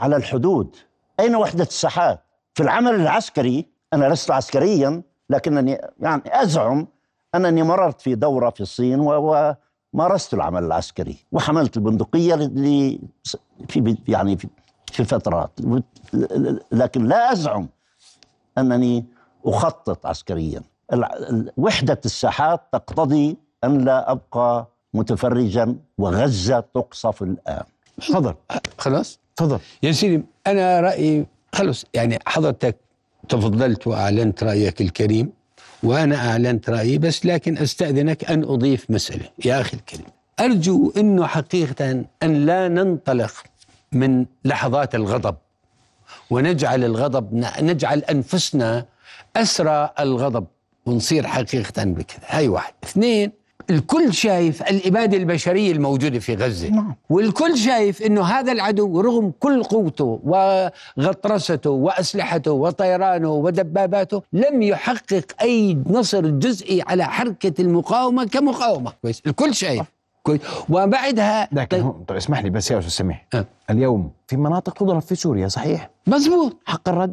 على 0.00 0.16
الحدود. 0.16 0.76
أين 1.20 1.36
وحدة 1.36 1.64
الساحات 1.64 2.20
في 2.54 2.62
العمل 2.62 2.94
العسكري 2.94 3.66
أنا 3.92 4.08
لست 4.08 4.30
عسكريا 4.30 5.02
لكنني 5.30 5.80
يعني 6.00 6.22
أزعم 6.26 6.86
أنني 7.34 7.62
مررت 7.62 8.00
في 8.00 8.14
دورة 8.14 8.50
في 8.50 8.60
الصين 8.60 9.00
ومارست 9.00 10.34
العمل 10.34 10.64
العسكري 10.64 11.16
وحملت 11.32 11.76
البندقية 11.76 12.34
في 13.68 13.96
يعني 14.08 14.36
في 14.36 14.48
فترات 15.02 15.50
لكن 16.72 17.04
لا 17.08 17.32
أزعم 17.32 17.68
أنني 18.58 19.04
أخطط 19.44 20.06
عسكريا. 20.06 20.62
وحدة 21.56 22.00
الساحات 22.04 22.60
تقتضي 22.72 23.36
أن 23.64 23.84
لا 23.84 24.10
أبقى 24.10 24.68
متفرجا 24.94 25.76
وغزة 25.98 26.60
تقصف 26.60 27.22
الآن. 27.22 27.64
تفضل. 27.98 28.34
خلاص؟ 28.78 29.18
تفضل. 29.36 29.58
يا 29.82 29.92
سيدي 29.92 30.24
أنا 30.46 30.80
رأيي 30.80 31.26
خلص 31.54 31.84
يعني 31.94 32.18
حضرتك 32.26 32.76
تفضلت 33.28 33.86
وأعلنت 33.86 34.44
رأيك 34.44 34.80
الكريم 34.80 35.32
وأنا 35.82 36.16
أعلنت 36.30 36.70
رأيي 36.70 36.98
بس 36.98 37.26
لكن 37.26 37.58
أستأذنك 37.58 38.30
أن 38.30 38.42
أضيف 38.44 38.90
مسألة. 38.90 39.28
يا 39.44 39.60
أخي 39.60 39.76
الكريم 39.76 40.06
أرجو 40.40 40.92
أنه 40.96 41.26
حقيقة 41.26 42.04
أن 42.22 42.34
لا 42.46 42.68
ننطلق 42.68 43.32
من 43.92 44.26
لحظات 44.44 44.94
الغضب. 44.94 45.36
ونجعل 46.30 46.84
الغضب 46.84 47.44
نجعل 47.60 47.98
أنفسنا 47.98 48.86
أسرى 49.36 49.90
الغضب. 50.00 50.46
ونصير 50.86 51.26
حقيقة 51.26 51.84
بكذا. 51.84 52.20
هاي 52.26 52.48
واحد. 52.48 52.74
اثنين 52.84 53.32
الكل 53.70 54.14
شايف 54.14 54.62
الإبادة 54.62 55.16
البشرية 55.16 55.72
الموجودة 55.72 56.18
في 56.18 56.34
غزة. 56.34 56.68
نعم. 56.68 56.94
والكل 57.10 57.58
شايف 57.58 58.02
أنه 58.02 58.22
هذا 58.22 58.52
العدو 58.52 59.00
رغم 59.00 59.32
كل 59.40 59.62
قوته 59.62 60.20
وغطرسته 60.24 61.70
وأسلحته 61.70 62.52
وطيرانه 62.52 63.32
ودباباته 63.32 64.22
لم 64.32 64.62
يحقق 64.62 65.24
أي 65.42 65.78
نصر 65.86 66.26
جزئي 66.26 66.82
على 66.86 67.04
حركة 67.04 67.62
المقاومة 67.62 68.24
كمقاومة. 68.24 68.92
كويس. 69.02 69.22
الكل 69.26 69.54
شايف. 69.54 69.93
كويس. 70.28 70.40
وبعدها 70.68 71.48
لكن 71.52 71.82
طيب, 71.82 71.92
طيب 72.08 72.16
اسمح 72.16 72.38
لي 72.42 72.50
بس 72.50 72.70
يا 72.70 72.78
أستاذ 72.78 72.90
سميح 72.90 73.26
أه. 73.34 73.44
اليوم 73.70 74.10
في 74.28 74.36
مناطق 74.36 74.72
تضرب 74.72 75.02
في 75.02 75.14
سوريا 75.14 75.48
صحيح؟ 75.48 75.90
مزبوط. 76.06 76.56
حق 76.66 76.88
الرد؟ 76.88 77.12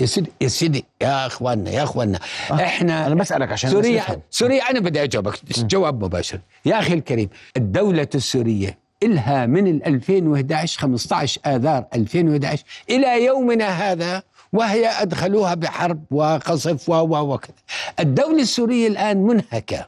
يا 0.00 0.06
سيدي 0.06 0.32
يا 0.40 0.48
سيدي 0.48 0.84
يا 1.02 1.26
أخواننا 1.26 1.70
يا 1.70 1.82
أخواننا. 1.82 2.18
آه. 2.50 2.54
إحنا 2.54 3.06
أنا 3.06 3.14
بسألك 3.14 3.52
عشان 3.52 3.70
سوريا 3.70 4.02
سوريا 4.30 4.62
أنا 4.70 4.80
بدي 4.80 5.02
أجاوبك. 5.02 5.34
جواب 5.58 6.04
مباشر. 6.04 6.40
يا 6.64 6.78
أخي 6.78 6.94
الكريم 6.94 7.28
الدولة 7.56 8.08
السورية 8.14 8.78
إلها 9.02 9.46
من 9.46 9.66
ال 9.66 9.86
2011 9.86 10.80
15 10.80 11.40
آذار 11.46 11.84
2011 11.94 12.64
إلى 12.90 13.24
يومنا 13.24 13.66
هذا 13.68 14.22
وهي 14.52 14.86
أدخلوها 14.88 15.54
بحرب 15.54 16.04
وقصف 16.10 16.88
و 16.88 16.94
وكذا. 17.34 17.54
الدولة 18.00 18.42
السورية 18.42 18.88
الآن 18.88 19.22
منهكة. 19.22 19.86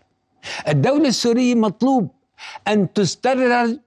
الدولة 0.69 1.09
السورية 1.09 1.55
مطلوب 1.55 2.09
أن 2.69 2.93
تستدرج 2.93 3.79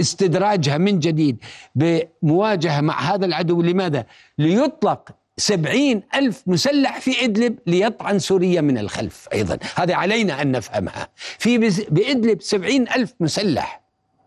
استدراجها 0.00 0.78
من 0.78 0.98
جديد 0.98 1.36
بمواجهة 1.74 2.80
مع 2.80 3.00
هذا 3.00 3.26
العدو. 3.26 3.62
لماذا؟ 3.62 4.06
ليطلق 4.38 5.08
سبعين 5.36 6.02
ألف 6.14 6.42
مسلح 6.46 7.00
في 7.00 7.24
إدلب 7.24 7.58
ليطعن 7.66 8.18
سوريا 8.18 8.60
من 8.60 8.78
الخلف 8.78 9.28
أيضا. 9.32 9.58
هذا 9.76 9.94
علينا 9.94 10.42
أن 10.42 10.52
نفهمها. 10.52 11.08
في 11.16 11.58
بإدلب 11.90 12.42
سبعين 12.42 12.88
ألف 12.88 13.14
مسلح. 13.20 13.81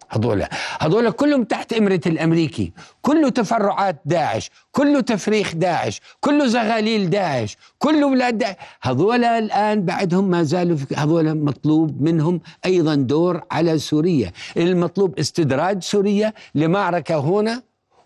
هذول 0.10 0.46
هذول 0.80 1.12
كلهم 1.12 1.44
تحت 1.44 1.74
إمرة 1.74 2.02
الأمريكي. 2.06 2.74
كله 3.02 3.30
تفرعات 3.30 4.02
داعش 4.06 4.50
كله 4.72 5.00
تفريخ 5.00 5.56
داعش 5.56 6.02
كله 6.20 6.48
زغاليل 6.48 7.10
داعش 7.10 7.58
كله 7.78 8.08
ولاد 8.08 8.38
داعش. 8.38 8.56
هذول 8.82 9.24
الآن 9.24 9.86
بعدهم 9.86 10.30
ما 10.30 10.44
زالوا 10.44 10.78
هذول 10.98 11.38
مطلوب 11.38 12.02
منهم 12.02 12.42
أيضا 12.66 12.96
دور 12.96 13.42
على 13.52 13.80
سوريا. 13.80 14.32
المطلوب 14.58 15.20
استدراج 15.20 15.84
سوريا 15.84 16.34
لمعركة 16.56 17.20
هنا 17.20 17.64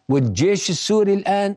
والجيش 0.09 0.69
السوري 0.69 1.13
الآن 1.13 1.55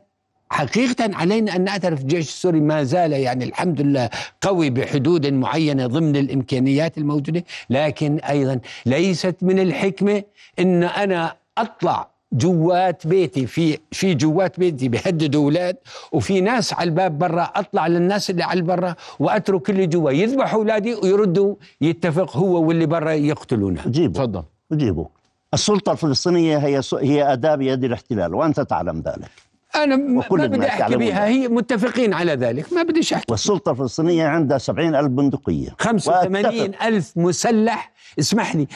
حقيقة 0.53 1.09
علينا 1.13 1.55
أن 1.55 1.63
نعترف 1.63 2.01
الجيش 2.01 2.27
السوري 2.27 2.59
ما 2.61 2.83
زال 2.83 3.11
يعني 3.13 3.45
الحمد 3.45 3.81
لله 3.81 4.09
قوي 4.41 4.69
بحدود 4.69 5.27
معينة 5.27 5.87
ضمن 5.87 6.15
الإمكانيات 6.15 6.97
الموجودة 6.97 7.43
لكن 7.69 8.17
أيضا 8.17 8.59
ليست 8.85 9.35
من 9.41 9.59
الحكمة 9.59 10.23
أن 10.59 10.83
أنا 10.83 11.35
أطلع 11.57 12.07
جوات 12.33 13.07
بيتي 13.07 13.47
في 13.47 13.77
في 13.91 14.13
جوات 14.13 14.59
بيتي 14.59 14.89
بيهددوا 14.89 15.43
أولاد 15.43 15.75
وفي 16.11 16.41
ناس 16.41 16.73
على 16.73 16.89
الباب 16.89 17.17
برا 17.17 17.43
أطلع 17.43 17.87
للناس 17.87 18.29
اللي 18.29 18.43
على 18.43 18.59
البرا 18.59 18.95
وأترك 19.19 19.69
اللي 19.69 19.87
جوا 19.87 20.11
يذبحوا 20.11 20.59
أولادي 20.59 20.93
ويردوا 20.95 21.55
يتفق 21.81 22.37
هو 22.37 22.63
واللي 22.63 22.85
برا 22.85 23.11
يقتلونه. 23.11 23.81
جيبوا. 23.87 24.13
تفضل. 24.13 24.43
جيبوا. 24.73 25.05
السلطة 25.53 25.91
الفلسطينية 25.91 26.57
هي 26.57 26.81
هي 27.01 27.33
اداه 27.33 27.55
بيد 27.55 27.83
الاحتلال 27.83 28.35
وأنت 28.35 28.59
تعلم 28.59 29.03
ذلك. 29.05 29.52
أنا 29.75 29.95
ما 29.95 30.23
بدي 30.29 30.67
أحكي 30.67 30.95
بها 30.95 31.25
هي 31.25 31.47
متفقين 31.47 32.13
على 32.13 32.33
ذلك. 32.33 32.73
ما 32.73 32.83
بديش 32.83 33.13
أحكي. 33.13 33.25
والسلطة 33.31 33.71
الفلسطينية 33.71 34.27
عندها 34.27 34.57
سبعين 34.57 34.95
ألف 34.95 35.07
بندقية. 35.07 35.69
85 35.79 36.71
ألف 36.83 37.13
مسلح. 37.15 37.93
اسمح 38.19 38.55
لي 38.55 38.67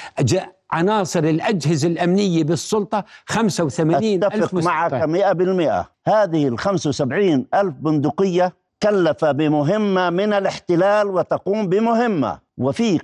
عناصر 0.71 1.19
الأجهزة 1.19 1.87
الأمنية 1.87 2.43
بالسلطة 2.43 3.05
85 3.25 4.23
ألف 4.23 4.53
مسلح. 4.53 4.73
معك 4.73 4.93
مئة 4.93 5.31
بالمئة. 5.31 5.89
هذه 6.07 6.47
ال 6.47 6.59
75 6.59 7.45
ألف 7.53 7.73
بندقية 7.73 8.53
كلف 8.83 9.25
بمهمة 9.25 10.09
من 10.09 10.33
الاحتلال 10.33 11.07
وتقوم 11.07 11.67
بمهمة. 11.69 12.39
وفي 12.57 12.99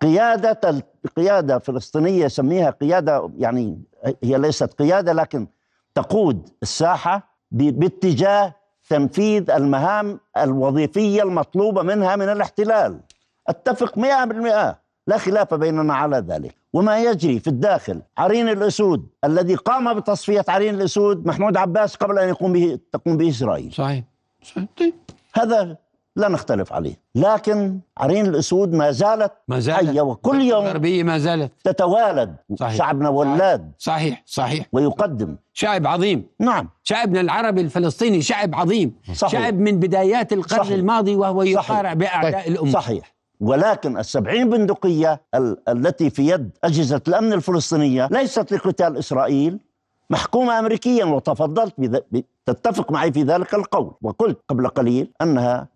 قيادة 0.00 0.82
قيادة 1.16 1.58
فلسطينية 1.58 2.28
سميها 2.28 2.70
قيادة 2.70 3.30
يعني 3.38 3.82
هي 4.24 4.38
ليست 4.38 4.72
قيادة 4.72 5.12
لكن 5.12 5.46
تقود 5.94 6.48
الساحة 6.62 7.31
باتجاه 7.52 8.54
تنفيذ 8.88 9.50
المهام 9.50 10.20
الوظيفية 10.36 11.22
المطلوبة 11.22 11.82
منها 11.82 12.16
من 12.16 12.28
الاحتلال. 12.28 13.00
أتفق 13.48 13.98
مئة 13.98 14.24
بالمئة. 14.24 14.78
لا 15.06 15.18
خلاف 15.18 15.54
بيننا 15.54 15.94
على 15.94 16.16
ذلك. 16.16 16.54
وما 16.72 17.02
يجري 17.02 17.38
في 17.40 17.48
الداخل 17.48 18.02
عرين 18.18 18.48
الأسود 18.48 19.06
الذي 19.24 19.54
قام 19.54 19.94
بتصفية 19.94 20.44
عرين 20.48 20.74
الأسود 20.74 21.26
محمود 21.26 21.56
عباس 21.56 21.96
قبل 21.96 22.18
أن 22.18 22.28
يقوم 22.28 22.52
به 22.52 22.78
تقوم 22.92 23.16
به 23.16 23.28
إسرائيل. 23.28 23.72
صحيح. 23.72 24.04
صحيح. 24.42 24.64
طيب. 24.78 24.94
هذا 25.34 25.76
لا 26.16 26.28
نختلف 26.28 26.72
عليه. 26.72 26.94
لكن 27.14 27.78
عرين 27.98 28.26
الأسود 28.26 28.72
ما 28.72 28.90
زالت 28.90 29.32
ما 29.48 29.60
زالت. 29.60 29.90
حية 29.90 30.00
وكل 30.00 30.40
يوم 30.40 30.64
الغربية 30.64 31.02
ما 31.02 31.18
زالت. 31.18 31.52
تتوالد 31.64 32.36
صحيح. 32.58 32.74
شعبنا 32.76 33.08
ولاد 33.08 33.72
صحيح. 33.78 34.22
صحيح 34.26 34.66
ويقدم. 34.72 35.36
شعب 35.52 35.86
عظيم. 35.86 36.24
نعم. 36.40 36.68
شعبنا 36.82 37.20
العربي 37.20 37.60
الفلسطيني 37.60 38.22
شعب 38.22 38.54
عظيم. 38.54 38.94
صحيح. 39.14 39.32
شعب 39.42 39.54
من 39.58 39.80
بدايات 39.80 40.32
القرن 40.32 40.58
صحيح. 40.64 40.72
الماضي 40.72 41.16
وهو 41.16 41.40
صحيح. 41.44 41.54
يحارع 41.54 41.92
بأعداء 41.94 42.42
طيب. 42.44 42.52
الأمة. 42.52 42.70
صحيح. 42.72 43.12
ولكن 43.40 43.98
السبعين 43.98 44.50
بندقية 44.50 45.20
ال- 45.34 45.56
التي 45.68 46.10
في 46.10 46.28
يد 46.30 46.50
أجهزة 46.64 47.00
الأمن 47.08 47.32
الفلسطينية 47.32 48.08
ليست 48.10 48.52
لقتال 48.52 48.96
إسرائيل 48.96 49.58
محكومة 50.12 50.58
أمريكيا 50.58 51.04
وتفضلت. 51.04 51.74
تتفق 52.46 52.92
معي 52.92 53.12
في 53.12 53.22
ذلك 53.22 53.54
القول 53.54 53.92
وقلت 54.02 54.38
قبل 54.48 54.68
قليل 54.68 55.10
أنها. 55.22 55.68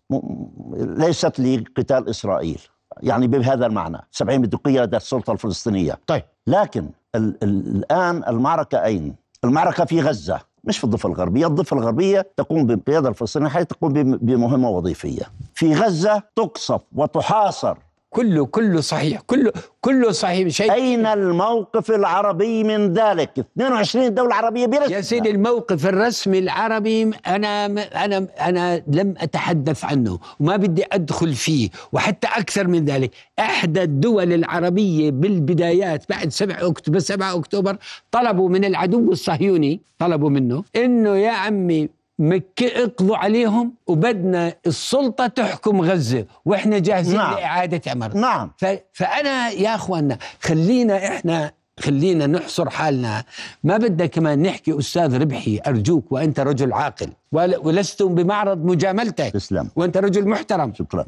ليست 0.77 1.39
لقتال 1.39 2.09
إسرائيل 2.09 2.59
يعني 3.01 3.27
بهذا 3.27 3.65
المعنى 3.65 3.97
70 4.11 4.41
بندقية 4.41 4.81
لدى 4.81 4.97
السلطة 4.97 5.33
الفلسطينية 5.33 5.99
طيب 6.07 6.23
لكن 6.47 6.89
ال... 7.15 7.37
ال... 7.43 7.75
الآن 7.75 8.23
المعركة 8.27 8.83
أين؟ 8.83 9.15
المعركة 9.43 9.85
في 9.85 10.01
غزة 10.01 10.39
مش 10.63 10.77
في 10.77 10.83
الضفة 10.83 11.09
الغربية 11.09 11.47
الضفة 11.47 11.77
الغربية 11.77 12.27
تقوم 12.37 12.65
بالقيادة 12.67 13.09
الفلسطينية 13.09 13.47
حيث 13.49 13.65
تقوم 13.67 13.93
بم- 13.93 14.17
بمهمة 14.17 14.69
وظيفية 14.69 15.23
في 15.53 15.73
غزة 15.73 16.23
تقصف 16.35 16.81
وتحاصر 16.95 17.77
كله 18.09 18.45
كله 18.45 18.81
صحيح 18.81 19.21
كله 19.21 19.51
كله 19.81 20.11
صحيح. 20.11 20.47
شيء 20.47 20.73
أين 20.73 21.05
الموقف 21.05 21.91
العربي 21.91 22.63
من 22.63 22.93
ذلك؟ 22.93 23.29
22 23.57 24.13
دولة 24.13 24.35
عربية 24.35 24.65
بلا 24.65 24.91
يا 24.91 25.01
سيدي 25.01 25.31
الموقف 25.31 25.85
الرسمي 25.85 26.39
العربي 26.39 27.11
أنا 27.27 27.65
أنا 28.05 28.27
أنا 28.41 28.83
لم 28.87 29.13
أتحدث 29.17 29.85
عنه 29.85 30.19
وما 30.39 30.55
بدي 30.55 30.83
أدخل 30.91 31.33
فيه 31.33 31.69
وحتى 31.91 32.27
أكثر 32.27 32.67
من 32.67 32.85
ذلك. 32.85 33.11
إحدى 33.39 33.83
الدول 33.83 34.33
العربية 34.33 35.11
بالبدايات 35.11 36.09
بعد 36.09 36.29
7 36.31 36.67
أكتوبر 36.67 36.99
7 36.99 37.35
أكتوبر 37.37 37.77
طلبوا 38.11 38.49
من 38.49 38.65
العدو 38.65 39.11
الصهيوني 39.11 39.81
طلبوا 39.99 40.29
منه 40.29 40.63
إنه 40.75 41.15
يا 41.17 41.31
عمي 41.31 41.89
مك 42.19 42.63
اقضوا 42.63 43.17
عليهم 43.17 43.73
وبدنا 43.87 44.53
السلطة 44.67 45.27
تحكم 45.27 45.81
غزة 45.81 46.25
وإحنا 46.45 46.79
جاهزين 46.79 47.17
نعم. 47.17 47.33
لإعادة 47.33 47.91
عمرها 47.91 48.17
نعم. 48.17 48.51
ف... 48.57 48.65
فأنا 48.93 49.49
يا 49.49 49.75
اخوانا 49.75 50.17
خلينا 50.41 51.07
إحنا 51.07 51.51
خلينا 51.79 52.27
نحصر 52.27 52.69
حالنا. 52.69 53.23
ما 53.63 53.77
بدنا 53.77 54.05
كمان 54.05 54.41
نحكي 54.41 54.79
أستاذ 54.79 55.17
ربحي 55.21 55.59
أرجوك 55.67 56.11
وأنت 56.11 56.39
رجل 56.39 56.73
عاقل 56.73 57.09
ول- 57.31 57.57
ولستم 57.57 58.15
بمعرض 58.15 58.65
مجاملتك. 58.65 59.31
تسلم. 59.33 59.69
وأنت 59.75 59.97
رجل 59.97 60.27
محترم. 60.27 60.73
شكرا. 60.73 61.05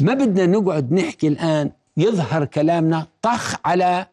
ما 0.00 0.14
بدنا 0.14 0.46
نقعد 0.46 0.92
نحكي 0.92 1.28
الآن 1.28 1.70
يظهر 1.96 2.44
كلامنا 2.44 3.06
طخ 3.22 3.54
على 3.64 4.06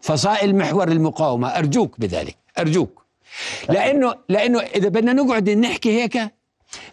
فصائل 0.00 0.56
محور 0.56 0.88
المقاومة. 0.88 1.48
أرجوك 1.48 2.00
بذلك. 2.00 2.36
أرجوك. 2.58 3.04
لأنه 3.68 4.14
لأنه 4.28 4.60
إذا 4.60 4.88
بدنا 4.88 5.12
نقعد 5.12 5.50
نحكي 5.50 6.02
هيك 6.02 6.18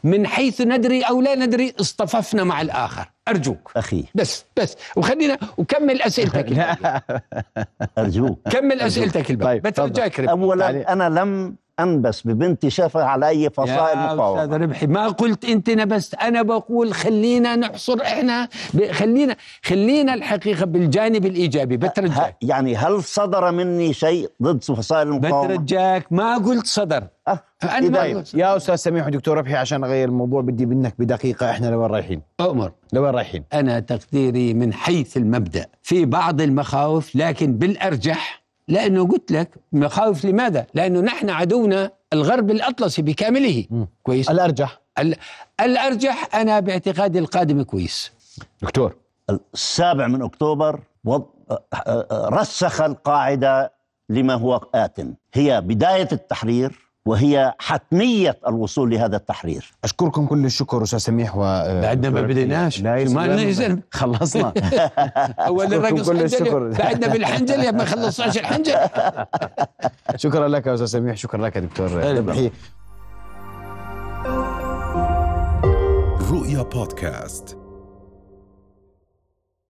من 0.03 0.27
حيث 0.27 0.61
ندري 0.61 1.01
أو 1.01 1.21
لا 1.21 1.35
ندري 1.35 1.73
اصطففنا 1.81 2.43
مع 2.43 2.61
الآخر. 2.61 3.05
أرجوك. 3.27 3.71
أخي. 3.75 4.03
بس 4.15 4.45
بس. 4.57 4.75
وخلينا 4.95 5.37
وكمل 5.57 6.01
أسئلتك. 6.01 6.45
أرجوك. 7.97 8.39
كمل 8.49 8.81
أسئلتك 8.81 9.43
طيب، 9.43 9.61
بترجاك 9.61 10.19
يعني- 10.65 10.87
أنا 10.89 11.09
لم 11.19 11.55
أنبس 11.79 12.27
ببنتي 12.27 12.69
شفة 12.69 13.03
على 13.03 13.27
أي 13.27 13.49
فصائل 13.49 13.69
يا 13.69 14.05
أستاذ 14.05 14.17
مقاومة. 14.17 14.57
ربحي 14.57 14.87
ما 14.87 15.07
قلت 15.07 15.45
أنت 15.45 15.69
نبست. 15.69 16.15
أنا 16.15 16.41
بقول 16.41 16.93
خلينا 16.93 17.55
نحصر 17.55 18.01
إحنا 18.01 18.47
خلينا 18.91 19.35
خلينا 19.63 20.13
الحقيقة 20.13 20.65
بالجانب 20.65 21.25
الإيجابي. 21.25 21.77
بترجاك. 21.77 22.37
يعني 22.41 22.75
هل 22.75 23.03
صدر 23.03 23.51
مني 23.51 23.93
شيء 23.93 24.29
ضد 24.41 24.63
فصائل 24.63 25.07
المقاومة؟ 25.07 25.47
بترجاك. 25.47 26.13
ما 26.13 26.37
قلت 26.37 26.67
صدر. 26.67 27.03
أه. 27.27 27.39
أنا 27.63 27.89
ما 27.89 28.23
يا 28.33 28.57
أستاذ 28.57 28.75
سميح 28.75 29.07
ودكتور 29.07 29.37
ربحي 29.37 29.55
عشان 29.55 29.83
أغير 29.83 30.07
الموضوع 30.07 30.41
بدي 30.41 30.65
منك 30.65 30.95
بدقيقة. 30.99 31.51
إحنا 31.51 31.67
لوين 31.67 31.91
رايحين؟ 31.91 32.21
أؤمر 32.39 32.71
لوين 32.93 33.15
رايحين؟ 33.15 33.43
أنا 33.53 33.79
تقديري 33.79 34.53
من 34.53 34.73
حيث 34.73 35.17
المبدأ. 35.17 35.65
في 35.81 36.05
بعض 36.05 36.41
المخاوف 36.41 37.15
لكن 37.15 37.57
بالأرجح 37.57 38.44
لأنه 38.67 39.07
قلت 39.07 39.31
لك 39.31 39.49
مخاوف 39.71 40.25
لماذا؟ 40.25 40.67
لأنه 40.73 40.99
نحن 41.01 41.29
عدونا 41.29 41.91
الغرب 42.13 42.51
الأطلسي 42.51 43.01
بكامله. 43.01 43.65
كويس. 44.03 44.29
الأرجح. 44.29 44.81
ال- 44.99 45.15
الأرجح 45.61 46.35
أنا 46.35 46.59
باعتقادي 46.59 47.19
القادم 47.19 47.61
كويس. 47.63 48.11
دكتور. 48.61 48.95
السابع 49.53 50.07
من 50.07 50.21
أكتوبر 50.21 50.79
وض... 51.03 51.25
رسخ 52.11 52.81
القاعدة 52.81 53.73
لما 54.09 54.33
هو 54.33 54.55
آت 54.75 54.97
هي 55.33 55.61
بداية 55.61 56.07
التحرير. 56.11 56.84
وهي 57.05 57.53
حتمية 57.59 58.37
الوصول 58.47 58.89
لهذا 58.89 59.15
التحرير. 59.15 59.73
أشكركم 59.83 60.25
كل 60.25 60.45
الشكر 60.45 60.83
أستاذ 60.83 60.99
سميح 60.99 61.35
و 61.37 61.39
بعدنا 61.81 62.09
ما 62.09 62.21
بديناش. 62.21 62.81
ما. 62.81 63.27
نزل. 63.27 63.81
خلصنا. 63.91 64.53
أول 65.47 65.65
أشكركم 65.65 65.73
الرقص 65.73 66.09
كل 66.09 66.17
حنجلة 66.17 66.25
الشكر. 66.25 66.69
بعدنا 66.69 67.07
بالحنجلة 67.07 67.71
ما 67.71 67.85
خلصناش 67.85 68.37
الحنجلة 68.37 68.89
شكرا 70.23 70.47
لك 70.47 70.67
يا 70.67 70.73
أستاذ 70.73 70.85
سميح. 70.87 71.17
شكرا 71.17 71.45
لك 71.45 71.57
دكتور 71.57 71.91
ربحي 71.91 72.51
رؤيا 76.31 76.61
بودكاست. 76.61 77.57